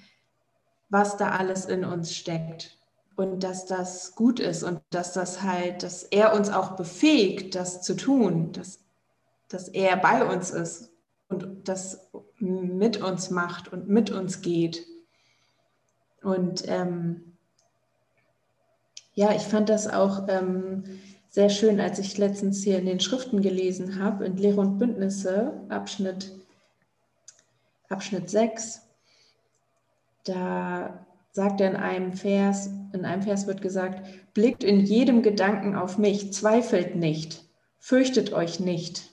[0.89, 2.79] was da alles in uns steckt
[3.17, 7.83] und dass das gut ist und dass das halt, dass er uns auch befähigt, das
[7.83, 8.81] zu tun, dass,
[9.49, 10.91] dass er bei uns ist
[11.29, 14.87] und das mit uns macht und mit uns geht.
[16.23, 17.37] Und ähm,
[19.15, 20.85] ja, ich fand das auch ähm,
[21.29, 25.65] sehr schön, als ich letztens hier in den Schriften gelesen habe, in Lehre und Bündnisse,
[25.69, 26.33] Abschnitt,
[27.93, 28.83] Abschnitt 6.
[30.25, 34.03] Da sagt er in einem Vers, in einem Vers wird gesagt,
[34.35, 37.45] blickt in jedem Gedanken auf mich, zweifelt nicht,
[37.79, 39.11] fürchtet euch nicht.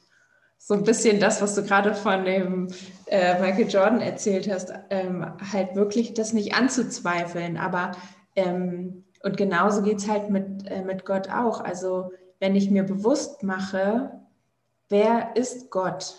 [0.57, 2.67] So ein bisschen das, was du gerade von dem
[3.05, 7.57] äh, Michael Jordan erzählt hast, ähm, halt wirklich das nicht anzuzweifeln.
[7.57, 7.93] Aber
[8.35, 11.61] ähm, und genauso geht es halt mit, äh, mit Gott auch.
[11.61, 14.11] Also wenn ich mir bewusst mache,
[14.87, 16.15] wer ist Gott?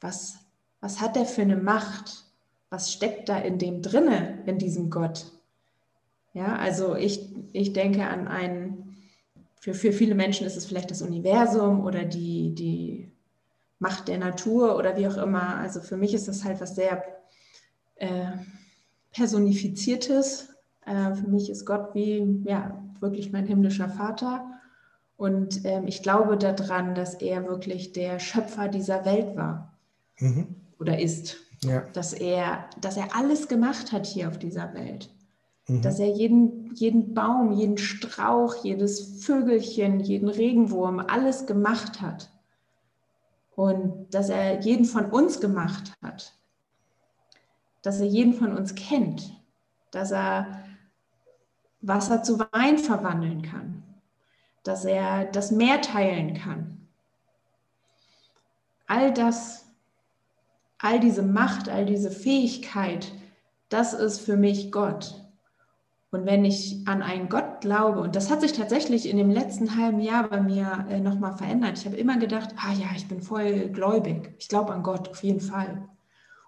[0.00, 0.36] Was,
[0.84, 2.24] was hat er für eine Macht?
[2.74, 5.26] was steckt da in dem drinne, in diesem Gott?
[6.32, 8.96] Ja, also ich, ich denke an einen,
[9.60, 13.12] für, für viele Menschen ist es vielleicht das Universum oder die, die
[13.78, 15.56] Macht der Natur oder wie auch immer.
[15.56, 17.04] Also für mich ist das halt was sehr
[17.94, 18.32] äh,
[19.12, 20.48] personifiziertes.
[20.84, 24.50] Äh, für mich ist Gott wie, ja, wirklich mein himmlischer Vater.
[25.16, 29.78] Und ähm, ich glaube daran, dass er wirklich der Schöpfer dieser Welt war
[30.18, 30.56] mhm.
[30.84, 31.36] Oder ist.
[31.62, 31.80] Ja.
[31.94, 35.08] Dass, er, dass er alles gemacht hat hier auf dieser Welt.
[35.66, 35.80] Mhm.
[35.80, 42.30] Dass er jeden, jeden Baum, jeden Strauch, jedes Vögelchen, jeden Regenwurm, alles gemacht hat.
[43.56, 46.34] Und dass er jeden von uns gemacht hat.
[47.80, 49.40] Dass er jeden von uns kennt.
[49.90, 50.64] Dass er
[51.80, 53.82] Wasser zu Wein verwandeln kann.
[54.64, 56.88] Dass er das Meer teilen kann.
[58.86, 59.63] All das
[60.84, 63.10] all diese Macht, all diese Fähigkeit,
[63.70, 65.14] das ist für mich Gott.
[66.10, 69.76] Und wenn ich an einen Gott glaube, und das hat sich tatsächlich in dem letzten
[69.76, 71.78] halben Jahr bei mir äh, nochmal verändert.
[71.78, 74.34] Ich habe immer gedacht, ah ja, ich bin voll gläubig.
[74.38, 75.88] Ich glaube an Gott, auf jeden Fall.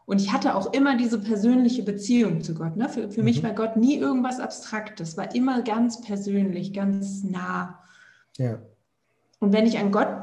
[0.05, 2.77] Und ich hatte auch immer diese persönliche Beziehung zu Gott.
[2.77, 2.89] Ne?
[2.89, 3.25] Für, für mhm.
[3.25, 7.81] mich war Gott nie irgendwas Abstraktes, war immer ganz persönlich, ganz nah.
[8.37, 8.59] Ja.
[9.41, 10.15] Und wenn ich an Gott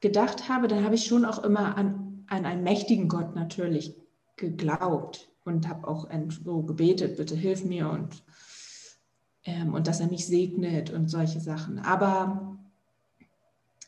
[0.00, 3.94] gedacht habe, dann habe ich schon auch immer an an einen mächtigen Gott natürlich
[4.36, 6.08] geglaubt und habe auch
[6.44, 8.22] so gebetet, bitte hilf mir und,
[9.44, 11.78] ähm, und dass er mich segnet und solche Sachen.
[11.78, 12.58] Aber,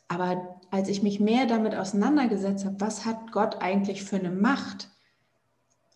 [0.09, 4.89] aber als ich mich mehr damit auseinandergesetzt habe, was hat Gott eigentlich für eine Macht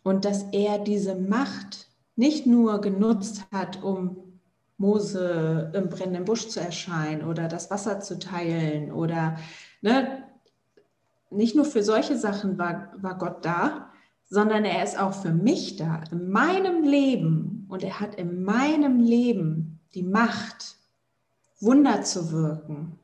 [0.02, 4.40] und dass er diese Macht nicht nur genutzt hat, um
[4.76, 9.38] Mose im brennenden Busch zu erscheinen oder das Wasser zu teilen oder
[9.82, 10.23] ne,
[11.34, 13.90] nicht nur für solche Sachen war, war Gott da,
[14.24, 17.66] sondern er ist auch für mich da, in meinem Leben.
[17.68, 20.76] Und er hat in meinem Leben die Macht,
[21.60, 22.98] Wunder zu wirken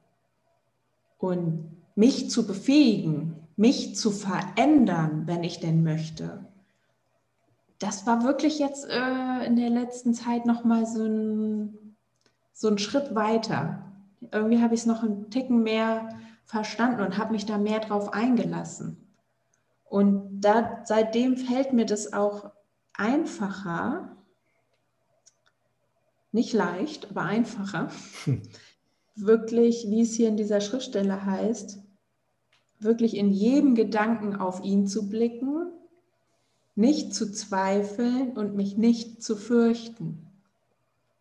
[1.18, 6.46] und mich zu befähigen, mich zu verändern, wenn ich denn möchte.
[7.78, 11.96] Das war wirklich jetzt äh, in der letzten Zeit nochmal so ein,
[12.52, 13.84] so ein Schritt weiter.
[14.32, 16.08] Irgendwie habe ich es noch einen Ticken mehr
[16.50, 18.96] verstanden und habe mich da mehr drauf eingelassen.
[19.84, 22.50] Und da, seitdem fällt mir das auch
[22.92, 24.16] einfacher,
[26.32, 27.90] nicht leicht, aber einfacher,
[28.24, 28.42] hm.
[29.14, 31.78] wirklich, wie es hier in dieser Schriftstelle heißt,
[32.80, 35.70] wirklich in jedem Gedanken auf ihn zu blicken,
[36.74, 40.26] nicht zu zweifeln und mich nicht zu fürchten.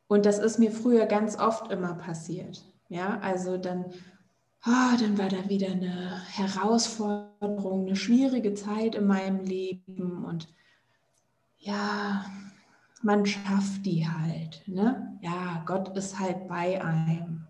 [0.07, 2.63] Und das ist mir früher ganz oft immer passiert.
[2.87, 3.85] Ja, also dann
[4.65, 10.47] oh, dann war da wieder eine Herausforderung, eine schwierige Zeit in meinem Leben und
[11.57, 12.25] ja,
[13.01, 14.63] man schafft die halt.
[14.67, 15.17] Ne?
[15.21, 17.47] Ja, Gott ist halt bei einem.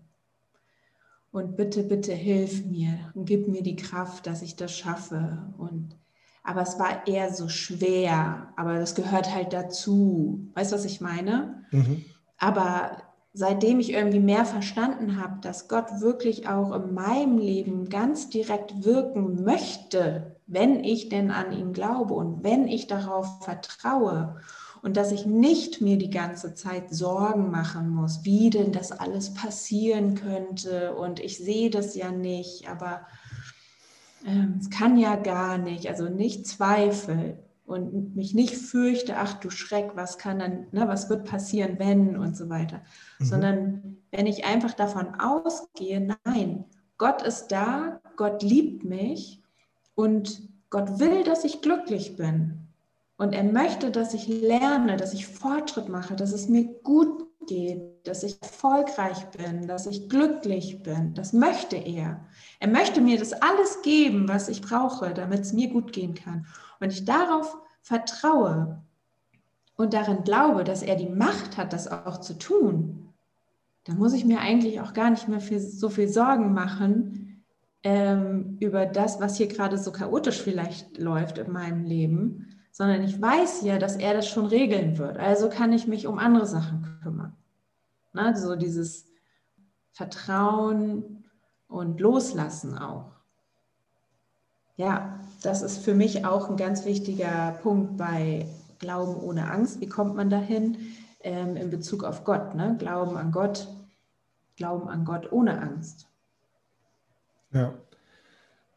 [1.32, 5.52] Und bitte, bitte hilf mir und gib mir die Kraft, dass ich das schaffe.
[5.58, 5.96] Und
[6.42, 10.50] aber es war eher so schwer, aber das gehört halt dazu.
[10.54, 11.64] Weißt du, was ich meine?
[11.70, 12.04] Mhm.
[12.38, 12.96] Aber
[13.32, 18.84] seitdem ich irgendwie mehr verstanden habe, dass Gott wirklich auch in meinem Leben ganz direkt
[18.84, 24.40] wirken möchte, wenn ich denn an ihn glaube und wenn ich darauf vertraue
[24.82, 29.32] und dass ich nicht mir die ganze Zeit Sorgen machen muss, wie denn das alles
[29.34, 33.06] passieren könnte und ich sehe das ja nicht, aber
[34.26, 37.38] äh, es kann ja gar nicht, also nicht Zweifel
[37.70, 42.16] und mich nicht fürchte, ach du Schreck, was kann dann, ne, was wird passieren, wenn
[42.16, 42.82] und so weiter,
[43.18, 43.24] mhm.
[43.24, 46.64] sondern wenn ich einfach davon ausgehe, nein,
[46.98, 49.42] Gott ist da, Gott liebt mich
[49.94, 52.58] und Gott will, dass ich glücklich bin.
[53.16, 58.06] Und er möchte, dass ich lerne, dass ich Fortschritt mache, dass es mir gut geht,
[58.06, 61.14] dass ich erfolgreich bin, dass ich glücklich bin.
[61.14, 62.24] Das möchte er.
[62.60, 66.46] Er möchte mir das alles geben, was ich brauche, damit es mir gut gehen kann.
[66.80, 68.82] Und ich darauf vertraue
[69.76, 73.12] und darin glaube, dass er die Macht hat, das auch zu tun,
[73.84, 77.44] dann muss ich mir eigentlich auch gar nicht mehr viel, so viel Sorgen machen
[77.82, 83.20] ähm, über das, was hier gerade so chaotisch vielleicht läuft in meinem Leben, sondern ich
[83.20, 85.18] weiß ja, dass er das schon regeln wird.
[85.18, 87.36] Also kann ich mich um andere Sachen kümmern.
[88.12, 88.36] Ne?
[88.36, 89.06] So dieses
[89.92, 91.24] Vertrauen
[91.68, 93.12] und Loslassen auch.
[94.76, 98.46] Ja, das ist für mich auch ein ganz wichtiger Punkt bei
[98.78, 99.80] Glauben ohne Angst.
[99.80, 100.76] Wie kommt man dahin
[101.20, 102.54] ähm, in Bezug auf Gott?
[102.54, 102.76] Ne?
[102.78, 103.68] Glauben an Gott,
[104.56, 106.08] Glauben an Gott ohne Angst.
[107.52, 107.74] Ja,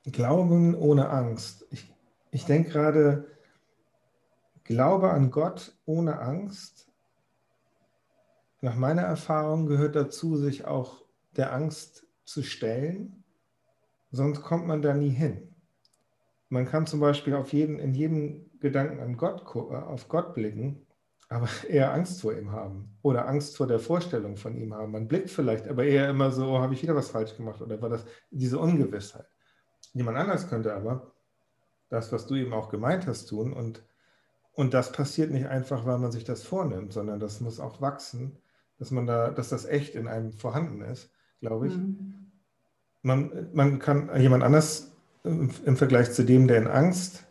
[0.06, 1.66] Glauben ohne Angst.
[1.72, 1.94] Ich,
[2.32, 3.28] ich denke gerade,
[4.64, 6.88] Glaube an Gott ohne Angst,
[8.62, 11.04] nach meiner Erfahrung gehört dazu, sich auch
[11.36, 13.26] der Angst zu stellen,
[14.12, 15.53] sonst kommt man da nie hin.
[16.54, 20.86] Man kann zum Beispiel auf jeden, in jedem Gedanken an Gott, äh, auf Gott blicken,
[21.28, 24.92] aber eher Angst vor ihm haben oder Angst vor der Vorstellung von ihm haben.
[24.92, 27.82] Man blickt vielleicht, aber eher immer so, oh, habe ich wieder was falsch gemacht oder
[27.82, 29.26] war das diese Ungewissheit.
[29.94, 31.12] Jemand anders könnte aber
[31.90, 33.84] das, was du eben auch gemeint hast, tun und
[34.56, 38.38] und das passiert nicht einfach, weil man sich das vornimmt, sondern das muss auch wachsen,
[38.78, 41.76] dass man da, dass das echt in einem vorhanden ist, glaube ich.
[41.76, 42.32] Mhm.
[43.02, 44.93] Man, man kann jemand anders
[45.24, 47.26] im, im, Vergleich zu dem, der in Angst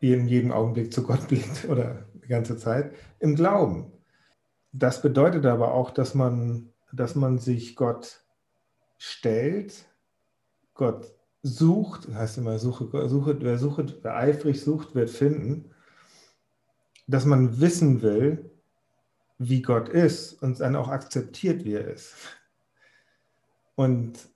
[0.00, 3.92] in jedem Augenblick zu Gott blickt oder die ganze Zeit, im Glauben.
[4.72, 8.22] Das bedeutet aber auch, dass man, dass man sich Gott
[8.96, 9.86] stellt,
[10.74, 15.74] Gott sucht, heißt immer, suche, suche, wer sucht, wer eifrig sucht, wird finden
[17.08, 18.50] dass man wissen will,
[19.38, 22.14] wie Gott ist und dann auch akzeptiert, wie er ist.
[23.74, 24.28] Und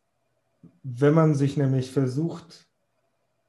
[0.82, 2.66] wenn man sich nämlich versucht,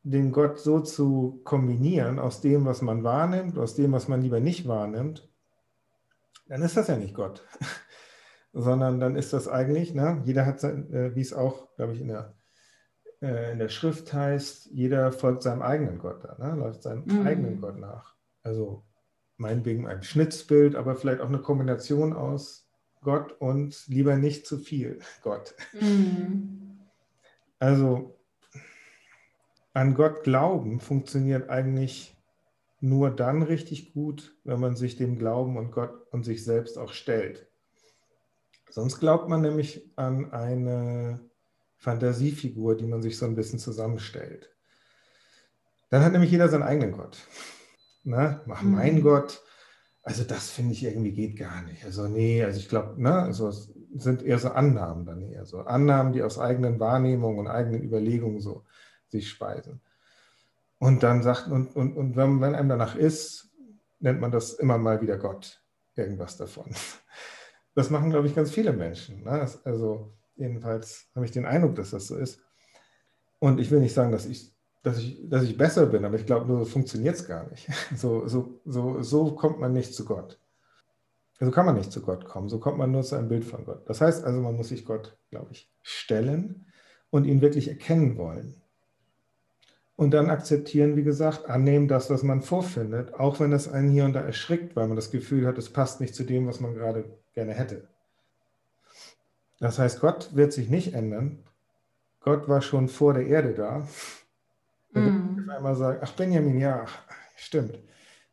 [0.04, 4.39] den Gott so zu kombinieren aus dem, was man wahrnimmt, aus dem, was man lieber
[4.39, 5.30] nicht wahrnimmt,
[6.47, 7.43] dann ist das ja nicht Gott,
[8.54, 12.01] sondern dann ist das eigentlich, ne, jeder hat, sein, äh, wie es auch, glaube ich,
[12.01, 12.36] in der,
[13.22, 17.26] äh, in der Schrift heißt, jeder folgt seinem eigenen Gott, ne, läuft seinem mhm.
[17.26, 18.14] eigenen Gott nach.
[18.43, 18.84] Also
[19.38, 22.68] meinetwegen ein Schnitzbild, aber vielleicht auch eine Kombination aus
[23.01, 25.56] Gott und lieber nicht zu viel Gott.
[25.80, 26.80] Mhm.
[27.60, 28.12] Also
[29.74, 32.15] an Gott glauben funktioniert eigentlich
[32.80, 36.93] nur dann richtig gut, wenn man sich dem Glauben und Gott und sich selbst auch
[36.93, 37.47] stellt.
[38.69, 41.19] Sonst glaubt man nämlich an eine
[41.78, 44.49] Fantasiefigur, die man sich so ein bisschen zusammenstellt.
[45.89, 47.17] Dann hat nämlich jeder seinen eigenen Gott
[48.03, 48.41] ne?
[48.45, 48.71] Mach mhm.
[48.71, 49.41] mein Gott.
[50.03, 51.86] Also das finde ich irgendwie geht gar nicht.
[51.86, 55.59] Also nee, also ich glaube, ne, also es sind eher so Annahmen dann eher so.
[55.59, 58.65] Annahmen, die aus eigenen Wahrnehmungen und eigenen Überlegungen so
[59.14, 59.82] sich speisen.
[60.80, 63.49] Und dann sagt, und, und, und wenn, wenn einem danach ist,
[63.99, 65.64] nennt man das immer mal wieder Gott,
[65.95, 66.66] irgendwas davon.
[67.76, 69.24] Das machen, glaube ich, ganz viele Menschen.
[69.24, 69.49] Ne?
[69.64, 72.39] Also jedenfalls habe ich den Eindruck, dass das so ist.
[73.39, 74.53] Und ich will nicht sagen, dass ich
[74.84, 77.68] dass ich, dass ich besser bin, aber ich glaube, nur so funktioniert es gar nicht.
[77.95, 80.39] So, so, so, so kommt man nicht zu Gott.
[81.39, 82.49] So kann man nicht zu Gott kommen.
[82.49, 83.89] So kommt man nur zu einem Bild von Gott.
[83.89, 86.68] Das heißt also, man muss sich Gott, glaube ich, stellen
[87.09, 88.61] und ihn wirklich erkennen wollen.
[89.96, 94.06] Und dann akzeptieren, wie gesagt, annehmen das, was man vorfindet, auch wenn es einen hier
[94.06, 96.74] und da erschrickt, weil man das Gefühl hat, es passt nicht zu dem, was man
[96.74, 97.88] gerade gerne hätte.
[99.60, 101.39] Das heißt, Gott wird sich nicht ändern.
[102.22, 103.88] Gott war schon vor der Erde da
[104.94, 105.50] wenn mm.
[105.50, 106.86] einmal sagen, ach Benjamin, ja,
[107.36, 107.80] stimmt.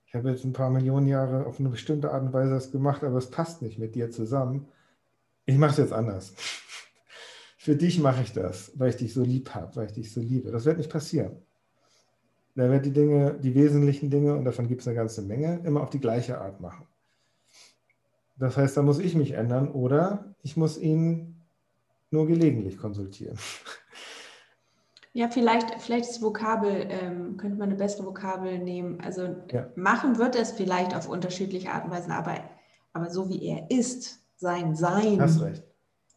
[0.07, 3.05] Ich habe jetzt ein paar Millionen Jahre auf eine bestimmte Art und Weise das gemacht,
[3.05, 4.69] aber es passt nicht mit dir zusammen.
[5.47, 6.35] Ich mache es jetzt anders.
[7.59, 10.21] Für dich mache ich das, weil ich dich so lieb habe, weil ich dich so
[10.21, 10.51] liebe.
[10.51, 11.43] Das wird nicht passieren.
[12.61, 15.81] Da wird die Dinge, die wesentlichen Dinge, und davon gibt es eine ganze Menge, immer
[15.81, 16.87] auf die gleiche Art machen.
[18.37, 21.41] Das heißt, da muss ich mich ändern oder ich muss ihn
[22.11, 23.39] nur gelegentlich konsultieren.
[25.13, 29.01] Ja, vielleicht, vielleicht das Vokabel, ähm, könnte man eine bessere Vokabel nehmen.
[29.01, 29.67] Also ja.
[29.75, 32.37] machen wird es vielleicht auf unterschiedliche Art und Weise, aber,
[32.93, 35.21] aber so wie er ist, sein Sein.
[35.21, 35.65] Hast recht.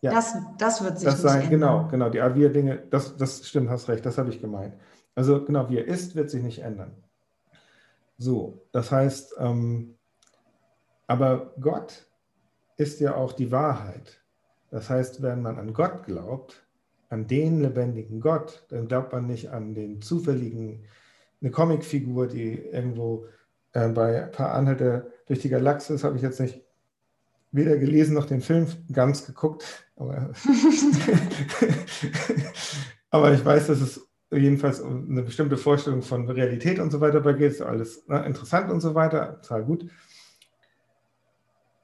[0.01, 0.11] Ja.
[0.11, 2.09] Das, das wird sich das sein, Genau, genau.
[2.09, 4.75] Die Art, wie er Dinge, das, das stimmt, hast recht, das habe ich gemeint.
[5.15, 6.91] Also genau, wie er ist, wird sich nicht ändern.
[8.17, 9.95] So, das heißt, ähm,
[11.07, 12.05] aber Gott
[12.77, 14.21] ist ja auch die Wahrheit.
[14.71, 16.65] Das heißt, wenn man an Gott glaubt,
[17.09, 20.85] an den lebendigen Gott, dann glaubt man nicht an den zufälligen,
[21.41, 23.27] eine Comicfigur, die irgendwo
[23.73, 26.61] äh, bei ein paar Anhalte durch die Galaxis habe ich jetzt nicht
[27.51, 29.85] weder gelesen noch den Film ganz geguckt.
[29.95, 30.31] Aber,
[33.11, 37.21] aber ich weiß, dass es jedenfalls um eine bestimmte Vorstellung von Realität und so weiter
[37.21, 37.61] bei geht.
[37.61, 39.89] Alles ne, interessant und so weiter, total gut.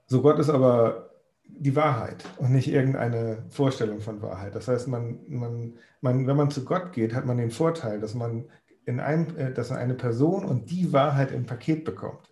[0.08, 1.10] So Gott ist aber
[1.46, 4.56] die Wahrheit und nicht irgendeine Vorstellung von Wahrheit.
[4.56, 8.14] Das heißt, man, man, man, wenn man zu Gott geht, hat man den Vorteil, dass
[8.14, 8.46] man
[8.86, 12.30] in einem, äh, dass man eine Person und die Wahrheit im Paket bekommt.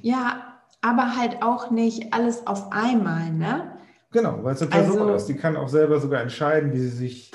[0.00, 3.78] Ja, aber halt auch nicht alles auf einmal, ne?
[4.10, 6.88] Genau, weil es eine Person also, ist, die kann auch selber sogar entscheiden, wie sie
[6.88, 7.30] sich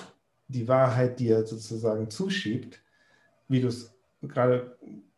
[0.47, 2.81] die Wahrheit dir sozusagen zuschiebt,
[3.47, 4.77] wie du es gerade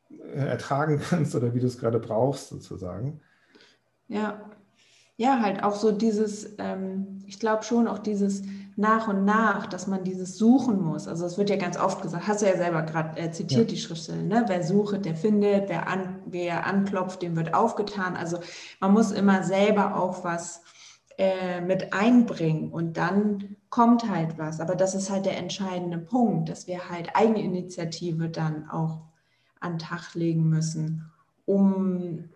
[0.09, 3.21] äh, ertragen kannst oder wie du es gerade brauchst, sozusagen.
[4.07, 4.49] Ja,
[5.17, 8.41] ja, halt auch so dieses, ähm, ich glaube schon auch dieses
[8.77, 11.09] nach und nach, dass man dieses suchen muss.
[11.09, 13.75] Also es wird ja ganz oft gesagt, hast du ja selber gerade äh, zitiert, ja.
[13.75, 14.45] die Schriftstelle, ne?
[14.47, 18.15] wer sucht, der findet, wer, an, wer anklopft, dem wird aufgetan.
[18.15, 18.39] Also
[18.79, 20.63] man muss immer selber auch was
[21.17, 24.59] äh, mit einbringen und dann kommt halt was.
[24.59, 29.01] Aber das ist halt der entscheidende Punkt, dass wir halt Eigeninitiative dann auch
[29.59, 31.11] an den Tag legen müssen,
[31.45, 32.29] um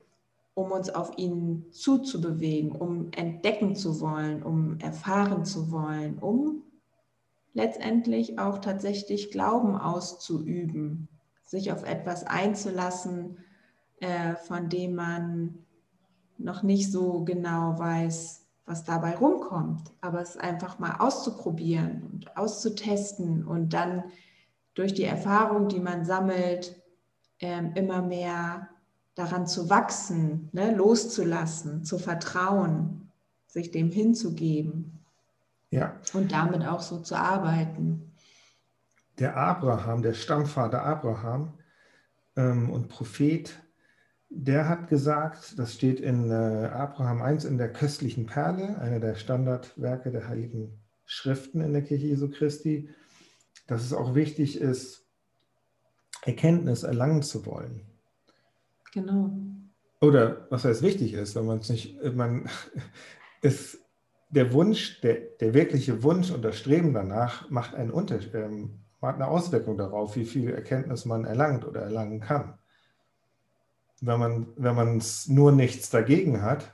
[0.55, 6.61] um uns auf ihn zuzubewegen, um entdecken zu wollen, um erfahren zu wollen, um
[7.53, 11.07] letztendlich auch tatsächlich Glauben auszuüben,
[11.43, 13.37] sich auf etwas einzulassen,
[13.99, 15.57] äh, von dem man
[16.37, 23.45] noch nicht so genau weiß, was dabei rumkommt, aber es einfach mal auszuprobieren und auszutesten
[23.45, 24.03] und dann
[24.73, 26.81] durch die Erfahrung, die man sammelt,
[27.39, 28.69] äh, immer mehr
[29.15, 33.11] daran zu wachsen, ne, loszulassen, zu vertrauen,
[33.47, 35.03] sich dem hinzugeben.
[35.69, 35.99] Ja.
[36.13, 38.13] Und damit auch so zu arbeiten.
[39.19, 41.53] Der Abraham, der Stammvater Abraham
[42.35, 43.59] ähm, und Prophet,
[44.35, 49.15] der hat gesagt, das steht in äh, Abraham 1 in der köstlichen Perle, einer der
[49.15, 52.89] Standardwerke der Heiligen Schriften in der Kirche Jesu Christi,
[53.67, 55.05] dass es auch wichtig ist,
[56.23, 57.81] Erkenntnis erlangen zu wollen.
[58.91, 59.31] Genau.
[60.01, 62.49] Oder was heißt wichtig ist, wenn man es nicht, man
[63.41, 63.79] ist
[64.29, 69.15] der Wunsch, der, der wirkliche Wunsch und das Streben danach macht einen Unterschied, ähm, hat
[69.15, 72.57] eine Auswirkung darauf, wie viel Erkenntnis man erlangt oder erlangen kann.
[74.05, 76.73] Wenn man wenn man nur nichts dagegen hat,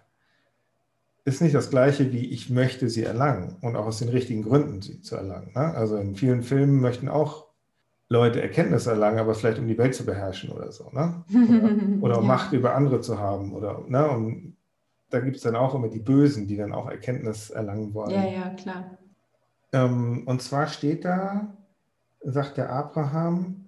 [1.26, 4.82] ist nicht das gleiche wie ich möchte sie erlangen und auch aus den richtigen Gründen
[4.82, 5.52] sie zu erlangen.
[5.54, 5.74] Ne?
[5.76, 7.50] Also in vielen Filmen möchten auch
[8.10, 11.24] Leute Erkenntnis erlangen, aber vielleicht um die Welt zu beherrschen oder so, ne?
[12.02, 12.22] Oder, oder ja.
[12.22, 13.54] Macht über andere zu haben.
[13.54, 14.10] Oder, ne?
[14.10, 14.58] Und
[15.12, 18.10] da gibt es dann auch immer die Bösen, die dann auch Erkenntnis erlangen wollen.
[18.10, 18.98] Ja, ja, klar.
[19.72, 21.56] Ähm, und zwar steht da,
[22.24, 23.59] sagt der Abraham,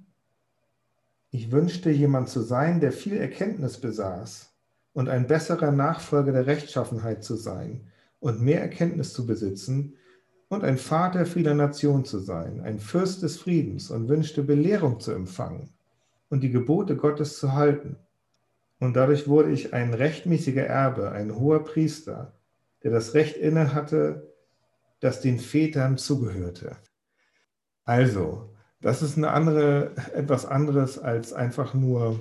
[1.31, 4.53] ich wünschte jemand zu sein, der viel Erkenntnis besaß
[4.93, 7.87] und ein besserer Nachfolger der Rechtschaffenheit zu sein
[8.19, 9.95] und mehr Erkenntnis zu besitzen,
[10.51, 15.13] und ein Vater vieler Nationen zu sein, ein Fürst des Friedens und wünschte Belehrung zu
[15.13, 15.69] empfangen
[16.27, 17.95] und die Gebote Gottes zu halten.
[18.77, 22.33] Und dadurch wurde ich ein rechtmäßiger Erbe, ein hoher Priester,
[22.83, 24.33] der das Recht inne hatte,
[24.99, 26.75] das den Vätern zugehörte.
[27.85, 28.50] Also,
[28.81, 32.19] das ist eine andere, etwas anderes als einfach nur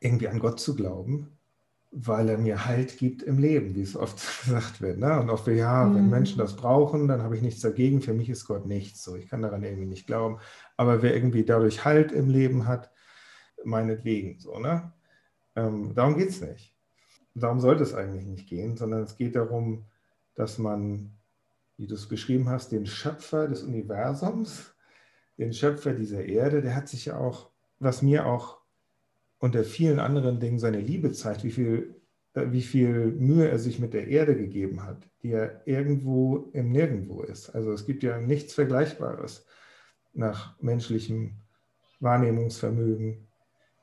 [0.00, 1.36] irgendwie an Gott zu glauben,
[1.90, 4.98] weil er mir Halt gibt im Leben, wie es oft gesagt wird.
[4.98, 5.20] Ne?
[5.20, 5.96] Und auch für, ja, mhm.
[5.96, 8.00] wenn Menschen das brauchen, dann habe ich nichts dagegen.
[8.00, 9.02] Für mich ist Gott nichts.
[9.02, 10.38] So, ich kann daran irgendwie nicht glauben.
[10.76, 12.90] Aber wer irgendwie dadurch Halt im Leben hat,
[13.64, 14.38] meinetwegen.
[14.38, 14.92] So, ne?
[15.56, 16.74] Ähm, darum geht es nicht.
[17.34, 19.86] Darum sollte es eigentlich nicht gehen, sondern es geht darum,
[20.34, 21.12] dass man,
[21.76, 24.74] wie du es beschrieben hast, den Schöpfer des Universums,
[25.40, 28.58] den Schöpfer dieser Erde, der hat sich ja auch, was mir auch
[29.38, 31.94] unter vielen anderen Dingen seine Liebe zeigt, wie viel,
[32.34, 36.70] äh, wie viel Mühe er sich mit der Erde gegeben hat, die ja irgendwo im
[36.70, 37.48] Nirgendwo ist.
[37.50, 39.46] Also es gibt ja nichts Vergleichbares
[40.12, 41.36] nach menschlichem
[42.00, 43.26] Wahrnehmungsvermögen.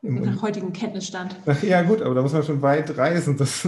[0.03, 1.35] Nach heutigem Kenntnisstand.
[1.63, 3.35] Ja gut, aber da muss man schon weit reisen.
[3.35, 3.67] Das,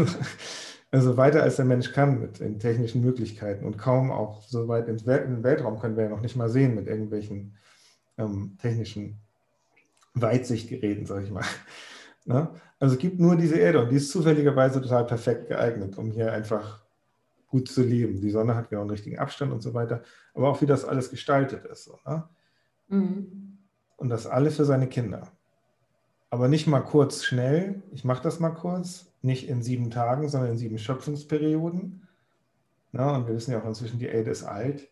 [0.91, 4.87] also weiter als der Mensch kann mit den technischen Möglichkeiten und kaum auch so weit
[4.87, 5.03] den
[5.43, 7.57] Weltraum können wir ja noch nicht mal sehen mit irgendwelchen
[8.19, 9.17] ähm, technischen
[10.13, 11.45] Weitsichtgeräten, sage ich mal.
[12.25, 12.49] Ne?
[12.79, 16.31] Also es gibt nur diese Erde und die ist zufälligerweise total perfekt geeignet, um hier
[16.31, 16.83] einfach
[17.47, 18.21] gut zu leben.
[18.21, 20.03] Die Sonne hat genau einen richtigen Abstand und so weiter,
[20.35, 21.85] aber auch wie das alles gestaltet ist.
[21.85, 22.29] So, ne?
[22.89, 23.57] mhm.
[23.97, 25.31] Und das alles für seine Kinder.
[26.29, 30.51] Aber nicht mal kurz schnell, ich mache das mal kurz, nicht in sieben Tagen, sondern
[30.51, 32.07] in sieben Schöpfungsperioden.
[32.91, 33.11] Ne?
[33.11, 34.87] Und wir wissen ja auch inzwischen, die Erde ist alt.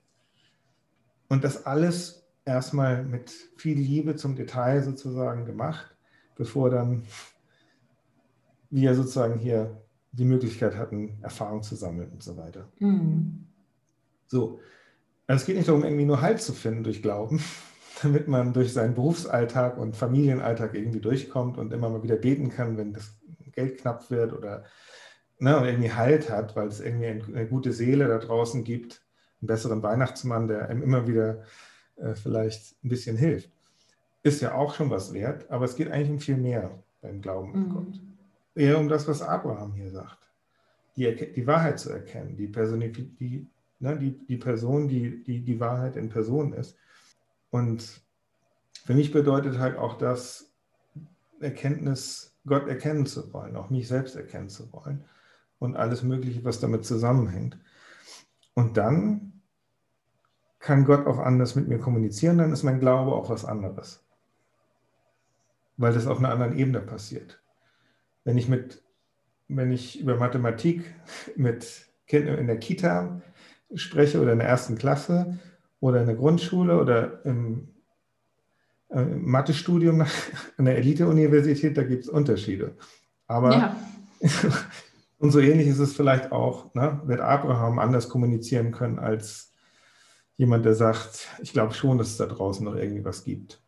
[1.29, 5.95] Und das alles erstmal mit viel Liebe zum Detail sozusagen gemacht,
[6.35, 7.03] bevor dann
[8.69, 9.81] wir sozusagen hier
[10.11, 12.67] die Möglichkeit hatten, Erfahrung zu sammeln und so weiter.
[12.79, 13.45] Mhm.
[14.25, 14.59] So,
[15.27, 17.41] also es geht nicht darum, irgendwie nur Halt zu finden durch Glauben,
[18.01, 22.77] damit man durch seinen Berufsalltag und Familienalltag irgendwie durchkommt und immer mal wieder beten kann,
[22.77, 23.19] wenn das
[23.51, 24.63] Geld knapp wird oder
[25.39, 29.05] ne, irgendwie Halt hat, weil es irgendwie eine gute Seele da draußen gibt,
[29.41, 31.43] einen besseren Weihnachtsmann, der einem immer wieder
[31.97, 33.49] äh, vielleicht ein bisschen hilft.
[34.23, 36.71] Ist ja auch schon was wert, aber es geht eigentlich um viel mehr
[37.01, 37.73] beim Glauben an mhm.
[37.73, 38.01] Gott.
[38.55, 40.29] Eher um das, was Abraham hier sagt.
[40.95, 43.47] Die, die Wahrheit zu erkennen, die, Personif die,
[43.79, 46.75] ne, die, die Person, die, die die Wahrheit in Person ist.
[47.51, 48.01] Und
[48.83, 50.47] für mich bedeutet halt auch das,
[51.39, 55.03] Erkenntnis, Gott erkennen zu wollen, auch mich selbst erkennen zu wollen
[55.59, 57.57] und alles Mögliche, was damit zusammenhängt.
[58.53, 59.36] Und dann
[60.67, 64.03] kann Gott auch anders mit mir kommunizieren, dann ist mein Glaube auch was anderes.
[65.77, 67.41] Weil das auf einer anderen Ebene passiert.
[68.25, 68.83] Wenn ich mit,
[69.47, 70.93] wenn ich über Mathematik
[71.37, 73.21] mit Kindern in der Kita
[73.75, 75.39] spreche oder in der ersten Klasse
[75.79, 77.69] oder in der Grundschule oder im,
[78.89, 80.01] äh, im Mathestudium
[80.57, 82.75] an der Elite-Universität, da gibt es Unterschiede.
[83.25, 83.77] Aber ja.
[85.17, 89.46] und so ähnlich ist es vielleicht auch, ne, wird Abraham anders kommunizieren können als
[90.37, 93.59] jemand, der sagt, ich glaube schon, dass es da draußen noch irgendwie was gibt.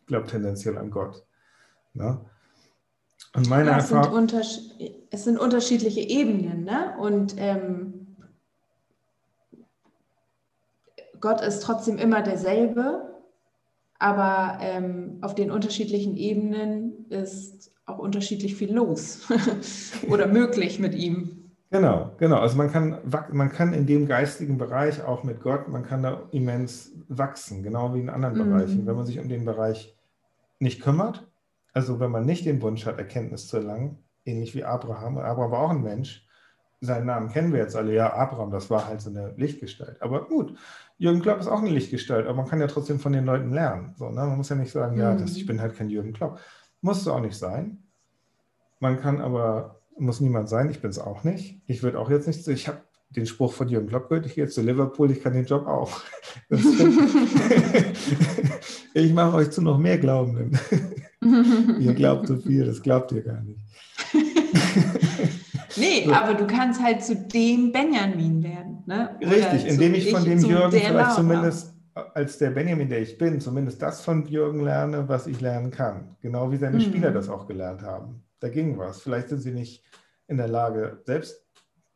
[0.00, 1.24] Ich glaube tendenziell an Gott.
[1.92, 2.20] Ne?
[3.34, 4.74] Und meine ja, es, Erfahrung, sind
[5.10, 6.94] es sind unterschiedliche Ebenen, ne?
[6.98, 8.16] Und ähm,
[11.20, 13.20] Gott ist trotzdem immer derselbe,
[13.98, 19.22] aber ähm, auf den unterschiedlichen Ebenen ist auch unterschiedlich viel los
[20.10, 21.43] oder möglich mit ihm.
[21.74, 22.36] Genau, genau.
[22.36, 22.98] Also man kann,
[23.32, 27.92] man kann in dem geistigen Bereich auch mit Gott, man kann da immens wachsen, genau
[27.94, 28.52] wie in anderen mhm.
[28.52, 28.86] Bereichen.
[28.86, 29.92] Wenn man sich um den Bereich
[30.60, 31.26] nicht kümmert,
[31.72, 35.62] also wenn man nicht den Wunsch hat, Erkenntnis zu erlangen, ähnlich wie Abraham, Abraham war
[35.62, 36.24] auch ein Mensch,
[36.80, 40.00] seinen Namen kennen wir jetzt alle, ja, Abraham, das war halt so eine Lichtgestalt.
[40.00, 40.56] Aber gut,
[40.98, 43.94] Jürgen Klopp ist auch eine Lichtgestalt, aber man kann ja trotzdem von den Leuten lernen.
[43.96, 44.20] So, ne?
[44.20, 45.00] Man muss ja nicht sagen, mhm.
[45.00, 46.38] ja, das, ich bin halt kein Jürgen Klopp.
[46.82, 47.82] Muss auch nicht sein.
[48.78, 51.60] Man kann aber, muss niemand sein, ich bin es auch nicht.
[51.66, 52.78] Ich würde auch jetzt nicht, ich habe
[53.10, 55.66] den Spruch von Jürgen Klopp gehört, ich gehe jetzt zu Liverpool, ich kann den Job
[55.66, 56.00] auch.
[58.94, 60.58] ich mache euch zu noch mehr Glaubenden.
[61.80, 63.60] ihr glaubt so viel, das glaubt ihr gar nicht.
[65.76, 66.12] Nee, so.
[66.12, 68.78] aber du kannst halt zu dem Benjamin werden.
[68.86, 69.10] Ne?
[69.20, 71.14] Richtig, indem ich von dem Jürgen vielleicht Laura.
[71.14, 75.70] zumindest als der Benjamin, der ich bin, zumindest das von Jürgen lerne, was ich lernen
[75.70, 76.16] kann.
[76.20, 76.82] Genau wie seine mhm.
[76.82, 78.22] Spieler das auch gelernt haben.
[78.44, 79.00] Da ging was.
[79.00, 79.82] Vielleicht sind sie nicht
[80.26, 81.46] in der Lage, selbst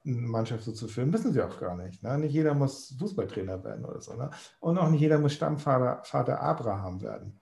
[0.06, 2.02] eine Mannschaft so zu führen, wissen sie auch gar nicht.
[2.02, 2.16] Ne?
[2.16, 4.14] Nicht jeder muss Fußballtrainer werden oder so.
[4.14, 4.30] Ne?
[4.58, 7.38] Und auch nicht jeder muss Stammvater Vater Abraham werden.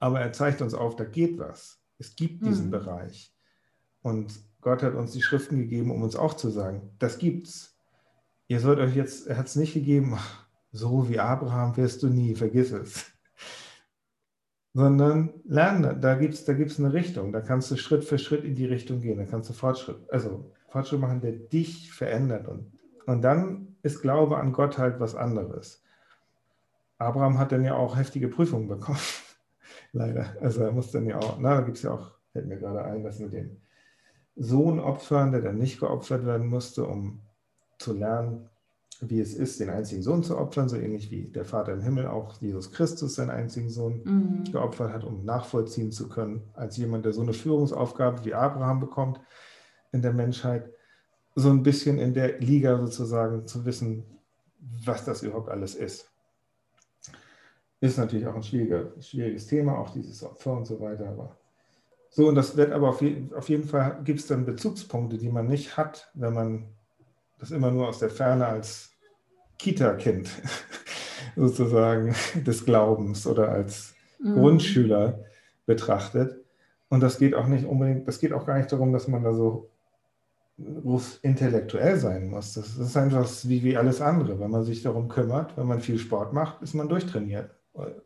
[0.00, 1.80] Aber er zeigt uns auf, da geht was.
[1.98, 2.70] Es gibt diesen mhm.
[2.72, 3.32] Bereich.
[4.02, 7.78] Und Gott hat uns die Schriften gegeben, um uns auch zu sagen, das gibt's.
[8.48, 10.18] Ihr sollt euch jetzt, er hat es nicht gegeben,
[10.72, 13.06] so wie Abraham wirst du nie, vergiss es.
[14.78, 18.44] Sondern lernen, da gibt es da gibt's eine Richtung, da kannst du Schritt für Schritt
[18.44, 22.46] in die Richtung gehen, da kannst du Fortschritt, also Fortschritt machen, der dich verändert.
[22.46, 22.70] Und,
[23.04, 25.82] und dann ist Glaube an Gott halt was anderes.
[26.98, 29.00] Abraham hat dann ja auch heftige Prüfungen bekommen.
[29.92, 30.36] Leider.
[30.40, 32.84] Also er muss dann ja auch, na, da gibt es ja auch, fällt mir gerade
[32.84, 33.56] ein, was mit dem
[34.36, 37.22] Sohn opfern, der dann nicht geopfert werden musste, um
[37.78, 38.48] zu lernen,
[39.00, 42.06] wie es ist, den einzigen Sohn zu opfern, so ähnlich wie der Vater im Himmel
[42.06, 44.44] auch Jesus Christus seinen einzigen Sohn mhm.
[44.50, 49.20] geopfert hat, um nachvollziehen zu können, als jemand, der so eine Führungsaufgabe wie Abraham bekommt
[49.92, 50.70] in der Menschheit,
[51.34, 54.04] so ein bisschen in der Liga sozusagen zu wissen,
[54.84, 56.10] was das überhaupt alles ist.
[57.80, 61.36] Ist natürlich auch ein schwieriges Thema, auch dieses Opfer und so weiter, aber
[62.10, 65.28] so, und das wird aber auf, je, auf jeden Fall, gibt es dann Bezugspunkte, die
[65.28, 66.66] man nicht hat, wenn man
[67.38, 68.90] das immer nur aus der Ferne als
[69.58, 70.30] Kita-Kind
[71.36, 74.34] sozusagen des Glaubens oder als mhm.
[74.34, 75.24] Grundschüler
[75.66, 76.44] betrachtet.
[76.88, 79.34] Und das geht auch nicht unbedingt, das geht auch gar nicht darum, dass man da
[79.34, 79.70] so
[81.22, 82.54] intellektuell sein muss.
[82.54, 84.40] Das ist einfach wie, wie alles andere.
[84.40, 87.50] Wenn man sich darum kümmert, wenn man viel Sport macht, ist man durchtrainiert.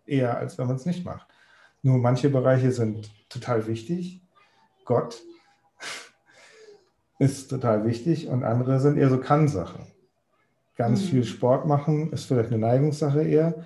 [0.04, 1.26] Eher als wenn man es nicht macht.
[1.82, 4.22] Nur manche Bereiche sind total wichtig.
[4.84, 5.22] Gott
[7.18, 9.86] ist total wichtig und andere sind eher so Kann-Sachen.
[10.76, 11.06] Ganz mhm.
[11.06, 13.64] viel Sport machen ist vielleicht eine Neigungssache eher.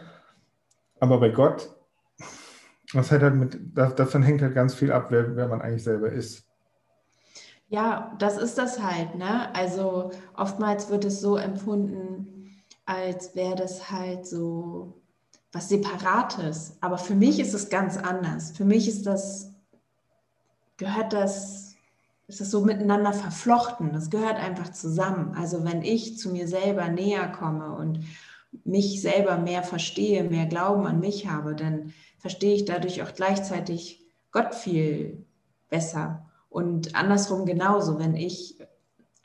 [0.98, 1.74] Aber bei Gott,
[2.92, 6.10] was hat halt mit, davon hängt halt ganz viel ab, wer, wer man eigentlich selber
[6.10, 6.44] ist.
[7.68, 9.16] Ja, das ist das halt.
[9.16, 9.54] Ne?
[9.54, 15.00] Also oftmals wird es so empfunden, als wäre das halt so
[15.52, 16.76] was Separates.
[16.80, 18.52] Aber für mich ist es ganz anders.
[18.52, 19.52] Für mich ist das
[20.76, 21.65] gehört das,
[22.28, 23.92] ist das so miteinander verflochten.
[23.92, 25.34] Das gehört einfach zusammen.
[25.36, 28.04] Also wenn ich zu mir selber näher komme und
[28.64, 34.04] mich selber mehr verstehe, mehr Glauben an mich habe, dann verstehe ich dadurch auch gleichzeitig
[34.32, 35.24] Gott viel
[35.68, 36.26] besser.
[36.48, 38.58] Und andersrum genauso, wenn ich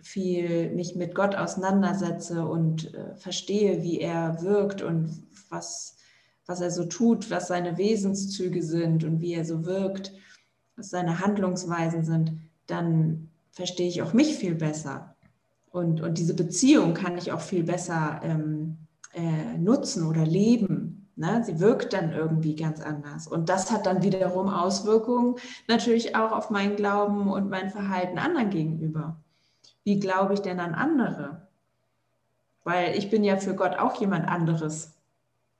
[0.02, 5.97] viel mich mit Gott auseinandersetze und äh, verstehe, wie er wirkt und was,
[6.45, 10.12] was er so tut, was seine Wesenszüge sind und wie er so wirkt,
[10.76, 15.16] was seine Handlungsweisen sind, dann verstehe ich auch mich viel besser.
[15.72, 18.78] Und, und diese Beziehung kann ich auch viel besser ähm,
[19.14, 21.09] äh, nutzen oder leben.
[21.16, 21.43] Ne?
[21.45, 23.28] Sie wirkt dann irgendwie ganz anders.
[23.28, 25.36] Und das hat dann wiederum Auswirkungen
[25.68, 29.22] natürlich auch auf meinen Glauben und mein Verhalten anderen gegenüber.
[29.84, 31.47] Wie glaube ich denn an andere?
[32.64, 34.97] Weil ich bin ja für Gott auch jemand anderes.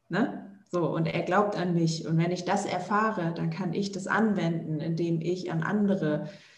[0.10, 0.45] Ne?
[0.70, 2.06] So, und er glaubt an mich.
[2.06, 6.51] Und wenn ich das erfahre, dann kann ich das anwenden, indem ich an andere äh,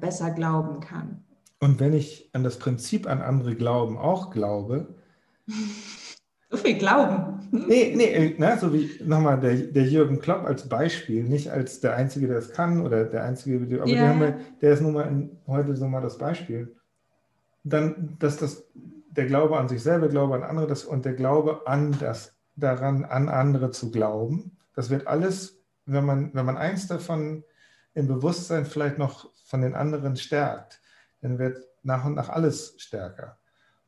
[0.00, 1.24] besser glauben kann.
[1.60, 4.94] Und wenn ich an das Prinzip an andere glauben auch glaube,
[6.52, 7.48] So viel Glauben.
[7.50, 11.96] Nee, nee, ne, so wie nochmal der, der Jürgen Klopp als Beispiel, nicht als der
[11.96, 14.20] Einzige, der es kann oder der Einzige, aber yeah.
[14.20, 16.76] wir, der ist nun mal in, heute so mal das Beispiel.
[17.64, 18.64] Dann, dass das,
[19.10, 23.06] der Glaube an sich selber, Glaube an andere das, und der Glaube an das, daran,
[23.06, 27.44] an andere zu glauben, das wird alles, wenn man, wenn man eins davon
[27.94, 30.80] im Bewusstsein vielleicht noch von den anderen stärkt,
[31.20, 33.38] dann wird nach und nach alles stärker.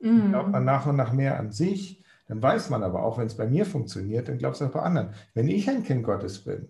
[0.00, 0.30] Mm.
[0.30, 3.36] Glaubt man nach und nach mehr an sich, dann weiß man aber auch, wenn es
[3.36, 5.11] bei mir funktioniert, dann glaubst du auch bei anderen.
[5.34, 6.68] Wenn ich ein Kind Gottes bin,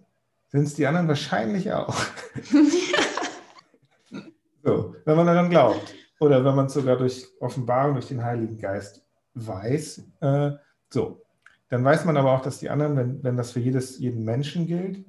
[0.48, 1.96] sind es die anderen wahrscheinlich auch.
[4.64, 5.94] so, wenn man daran glaubt.
[6.20, 9.04] Oder wenn man es sogar durch Offenbarung, durch den Heiligen Geist
[9.34, 10.04] weiß.
[10.20, 10.52] Äh,
[10.90, 11.22] so,
[11.68, 14.66] dann weiß man aber auch, dass die anderen, wenn, wenn das für jedes, jeden Menschen
[14.66, 15.04] gilt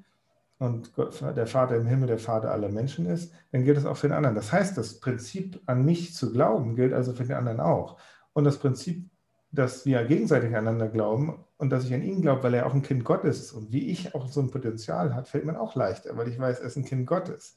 [0.57, 3.97] und Gott, der Vater im Himmel der Vater aller Menschen ist, dann gilt es auch
[3.97, 4.35] für den anderen.
[4.35, 7.97] Das heißt, das Prinzip an mich zu glauben gilt also für den anderen auch.
[8.33, 9.09] Und das Prinzip
[9.55, 12.81] dass wir gegenseitig einander glauben und dass ich an ihn glaube, weil er auch ein
[12.81, 16.15] Kind Gottes ist und wie ich auch so ein Potenzial hat, fällt mir auch leichter,
[16.17, 17.55] weil ich weiß, er ist ein Kind Gottes.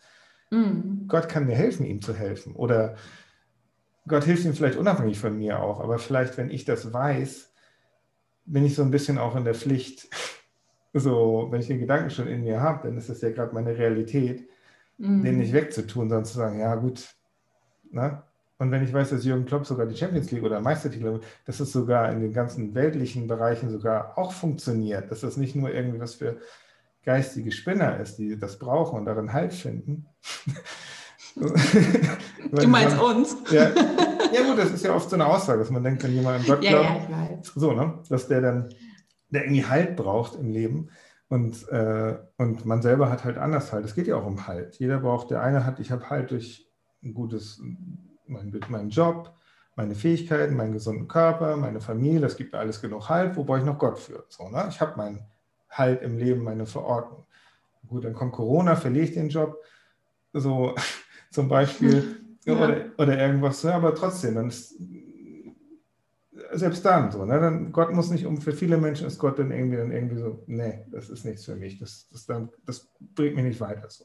[0.50, 1.04] Mhm.
[1.08, 2.54] Gott kann mir helfen, ihm zu helfen.
[2.54, 2.96] Oder
[4.06, 7.52] Gott hilft ihm vielleicht unabhängig von mir auch, aber vielleicht, wenn ich das weiß,
[8.46, 10.08] bin ich so ein bisschen auch in der Pflicht,
[10.92, 13.76] so, wenn ich den Gedanken schon in mir habe, dann ist das ja gerade meine
[13.76, 14.48] Realität,
[14.96, 15.22] mhm.
[15.22, 17.14] den nicht wegzutun, sondern zu sagen, ja gut,
[17.90, 18.22] ne?
[18.60, 21.70] Und wenn ich weiß, dass Jürgen Klopp sogar die Champions League oder Meistertitel, dass es
[21.70, 26.16] sogar in den ganzen weltlichen Bereichen sogar auch funktioniert, dass das nicht nur irgendwie was
[26.16, 26.38] für
[27.04, 30.06] geistige Spinner ist, die das brauchen und darin Halt finden.
[32.52, 33.36] du meinst man, uns?
[33.50, 33.70] Ja,
[34.32, 36.46] ja, gut, das ist ja oft so eine Aussage, dass man denkt, wenn jemand an
[36.46, 38.68] Gott glaubt, ja, ja, so, ne, dass der dann,
[39.30, 40.90] der irgendwie Halt braucht im Leben.
[41.28, 43.84] Und, äh, und man selber hat halt anders Halt.
[43.84, 44.76] Es geht ja auch um Halt.
[44.76, 46.70] Jeder braucht, der eine hat, ich habe Halt durch
[47.02, 47.60] ein gutes
[48.28, 49.32] mein, meinen Job,
[49.76, 53.58] meine Fähigkeiten, meinen gesunden Körper, meine Familie, das gibt mir alles genug Halt, wo brauche
[53.58, 54.24] ich noch Gott für?
[54.28, 54.66] So, ne?
[54.68, 55.24] Ich habe meinen
[55.70, 57.26] Halt im Leben, meine Verordnung.
[57.86, 59.56] Gut, dann kommt Corona, verliere ich den Job,
[60.32, 60.74] so
[61.30, 62.54] zum Beispiel, ja.
[62.54, 64.74] oder, oder irgendwas, ja, aber trotzdem, dann ist,
[66.52, 67.40] selbst dann so, ne?
[67.40, 70.42] dann, Gott muss nicht um, für viele Menschen ist Gott dann irgendwie, dann irgendwie so,
[70.46, 74.04] nee, das ist nichts für mich, das, das, dann, das bringt mich nicht weiter so.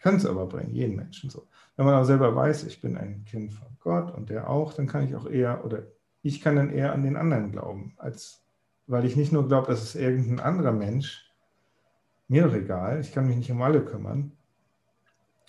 [0.00, 1.46] Kann es aber bringen, jeden Menschen so.
[1.76, 4.86] Wenn man aber selber weiß, ich bin ein Kind von Gott und der auch, dann
[4.86, 5.84] kann ich auch eher, oder
[6.22, 8.42] ich kann dann eher an den anderen glauben, als
[8.86, 11.30] weil ich nicht nur glaube, dass es irgendein anderer Mensch,
[12.28, 14.32] mir doch egal, ich kann mich nicht um alle kümmern.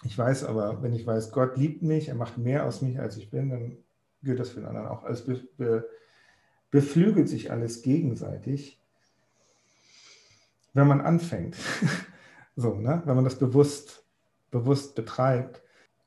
[0.03, 3.17] Ich weiß aber, wenn ich weiß, Gott liebt mich, er macht mehr aus mich, als
[3.17, 3.77] ich bin, dann
[4.21, 5.03] gilt das für den anderen auch.
[5.03, 5.89] Also be, be,
[6.73, 8.81] beflügelt sich alles gegenseitig,
[10.73, 11.55] wenn man anfängt.
[12.55, 13.03] so, ne?
[13.05, 14.03] wenn man das bewusst,
[14.49, 15.61] bewusst betreibt.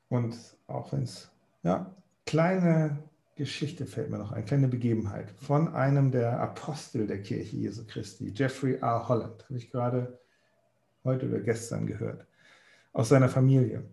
[0.09, 0.35] Und
[0.67, 1.31] auch wenn es,
[1.63, 1.95] ja,
[2.25, 3.01] kleine
[3.35, 8.33] Geschichte fällt mir noch ein, kleine Begebenheit von einem der Apostel der Kirche Jesu Christi,
[8.35, 9.07] Jeffrey R.
[9.07, 10.19] Holland, habe ich gerade
[11.05, 12.27] heute oder gestern gehört,
[12.91, 13.85] aus seiner Familie.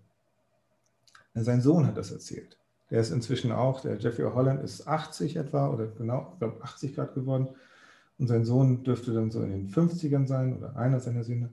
[1.34, 2.58] Sein Sohn hat das erzählt.
[2.90, 4.24] Der ist inzwischen auch, der Jeffrey.
[4.24, 7.48] Holland ist 80 etwa oder genau, ich glaube 80 Grad geworden.
[8.18, 11.52] Und sein Sohn dürfte dann so in den 50ern sein oder einer seiner Söhne.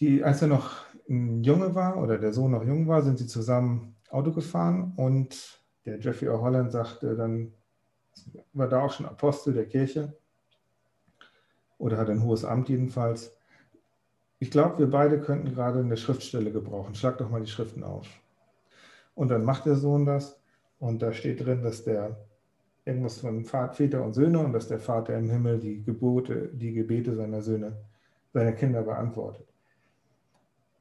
[0.00, 3.26] Die, als er noch ein Junge war oder der Sohn noch jung war, sind sie
[3.26, 7.52] zusammen Auto gefahren und der Jeffrey O'Holland sagte dann,
[8.52, 10.16] war da auch schon Apostel der Kirche
[11.78, 13.34] oder hat ein hohes Amt jedenfalls.
[14.38, 16.94] Ich glaube, wir beide könnten gerade eine Schriftstelle gebrauchen.
[16.94, 18.06] Schlag doch mal die Schriften auf.
[19.14, 20.40] Und dann macht der Sohn das
[20.78, 22.16] und da steht drin, dass der
[22.84, 27.14] irgendwas von Väter und Söhne und dass der Vater im Himmel die Gebote, die Gebete
[27.14, 27.76] seiner Söhne,
[28.32, 29.46] seiner Kinder beantwortet.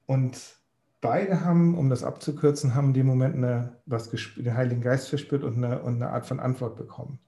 [0.07, 0.57] Und
[0.99, 5.43] beide haben, um das abzukürzen, haben in dem Moment eine, was den Heiligen Geist verspürt
[5.43, 7.19] und eine, und eine Art von Antwort bekommen.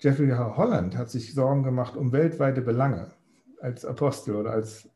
[0.00, 3.08] Jeffrey Holland hat sich Sorgen gemacht um weltweite Belange
[3.60, 4.88] als Apostel oder als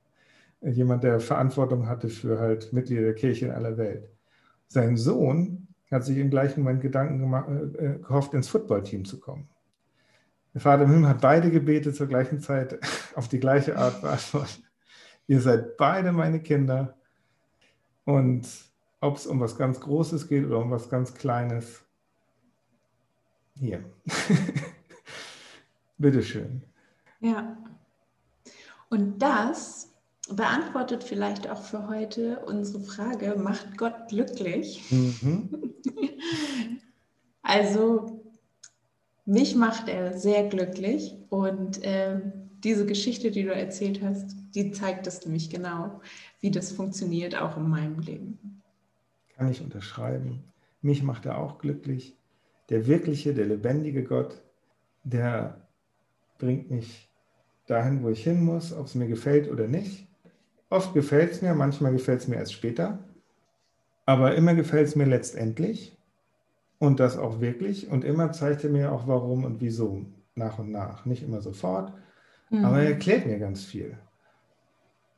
[0.62, 4.08] jemand, der Verantwortung hatte für halt Mitglieder der Kirche in aller Welt.
[4.68, 9.48] Sein Sohn hat sich im gleichen Moment Gedanken gemacht, äh, gehofft, ins Footballteam zu kommen.
[10.54, 12.78] Der Vater im Himmel hat beide Gebete zur gleichen Zeit
[13.14, 14.62] auf die gleiche Art beantwortet.
[15.26, 16.96] Ihr seid beide meine Kinder.
[18.04, 18.48] Und
[19.00, 21.84] ob es um was ganz Großes geht oder um was ganz Kleines,
[23.58, 23.84] hier.
[25.98, 26.62] Bitteschön.
[27.20, 27.56] Ja.
[28.88, 29.87] Und das
[30.30, 34.82] beantwortet vielleicht auch für heute unsere Frage, macht Gott glücklich?
[34.90, 35.74] Mhm.
[37.42, 38.32] also,
[39.24, 42.20] mich macht er sehr glücklich und äh,
[42.64, 46.00] diese Geschichte, die du erzählt hast, die zeigt es nämlich genau,
[46.40, 48.62] wie das funktioniert, auch in meinem Leben.
[49.36, 50.42] Kann ich unterschreiben.
[50.82, 52.16] Mich macht er auch glücklich.
[52.70, 54.42] Der wirkliche, der lebendige Gott,
[55.04, 55.68] der
[56.38, 57.08] bringt mich
[57.66, 60.07] dahin, wo ich hin muss, ob es mir gefällt oder nicht.
[60.70, 62.98] Oft gefällt es mir, manchmal gefällt es mir erst später.
[64.04, 65.96] Aber immer gefällt es mir letztendlich
[66.78, 67.90] und das auch wirklich.
[67.90, 71.04] Und immer zeigt er mir auch warum und wieso nach und nach.
[71.04, 71.92] Nicht immer sofort,
[72.50, 72.64] mhm.
[72.64, 73.98] aber er erklärt mir ganz viel.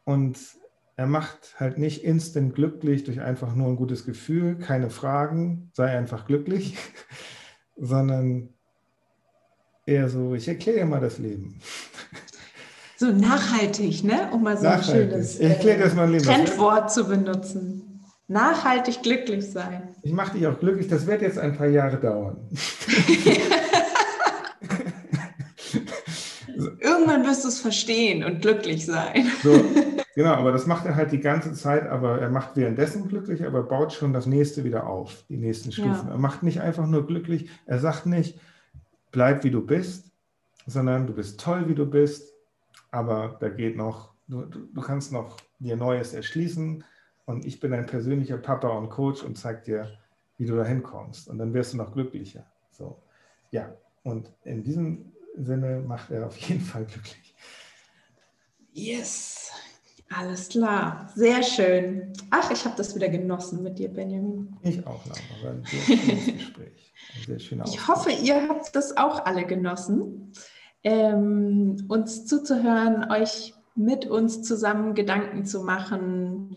[0.04, 0.38] Und
[0.96, 5.96] er macht halt nicht instant glücklich durch einfach nur ein gutes Gefühl, keine Fragen, sei
[5.96, 6.76] einfach glücklich,
[7.76, 8.50] sondern
[9.86, 11.60] eher so, ich erkläre dir mal das Leben.
[13.00, 14.28] So nachhaltig, ne?
[14.30, 15.14] um mal so nachhaltig.
[15.14, 18.02] ein schönes äh, Trendwort zu benutzen.
[18.28, 19.88] Nachhaltig glücklich sein.
[20.02, 22.46] Ich mache dich auch glücklich, das wird jetzt ein paar Jahre dauern.
[26.78, 29.30] Irgendwann wirst du es verstehen und glücklich sein.
[29.42, 29.64] So,
[30.14, 33.62] genau, aber das macht er halt die ganze Zeit, aber er macht währenddessen glücklich, aber
[33.62, 36.08] baut schon das nächste wieder auf, die nächsten Stufen.
[36.08, 36.12] Ja.
[36.12, 38.38] Er macht nicht einfach nur glücklich, er sagt nicht,
[39.10, 40.10] bleib wie du bist,
[40.66, 42.34] sondern du bist toll, wie du bist,
[42.90, 46.84] aber da geht noch, du, du kannst noch dir Neues erschließen
[47.26, 49.98] und ich bin ein persönlicher Papa und Coach und zeig dir,
[50.36, 52.44] wie du da hinkommst und dann wirst du noch glücklicher.
[52.70, 53.02] So,
[53.50, 53.72] ja,
[54.02, 57.34] und in diesem Sinne macht er auf jeden Fall glücklich.
[58.72, 59.50] Yes,
[60.08, 62.12] alles klar, sehr schön.
[62.30, 64.56] Ach, ich habe das wieder genossen mit dir, Benjamin.
[64.62, 65.54] Ich auch, Laura.
[65.54, 66.92] Ein sehr schönes Gespräch.
[67.26, 70.32] Sehr schöner ich hoffe, ihr habt das auch alle genossen,
[70.82, 76.56] ähm, uns zuzuhören, euch mit uns zusammen Gedanken zu machen.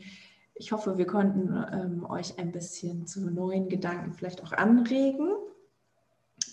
[0.55, 5.29] Ich hoffe, wir konnten ähm, euch ein bisschen zu neuen Gedanken vielleicht auch anregen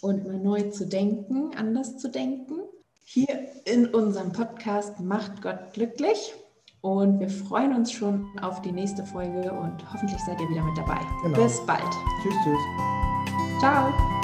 [0.00, 2.60] und mal neu zu denken, anders zu denken.
[3.04, 6.34] Hier in unserem Podcast Macht Gott glücklich.
[6.82, 10.78] Und wir freuen uns schon auf die nächste Folge und hoffentlich seid ihr wieder mit
[10.78, 10.98] dabei.
[11.22, 11.42] Genau.
[11.42, 11.82] Bis bald.
[12.22, 13.60] Tschüss, tschüss.
[13.60, 14.19] Ciao.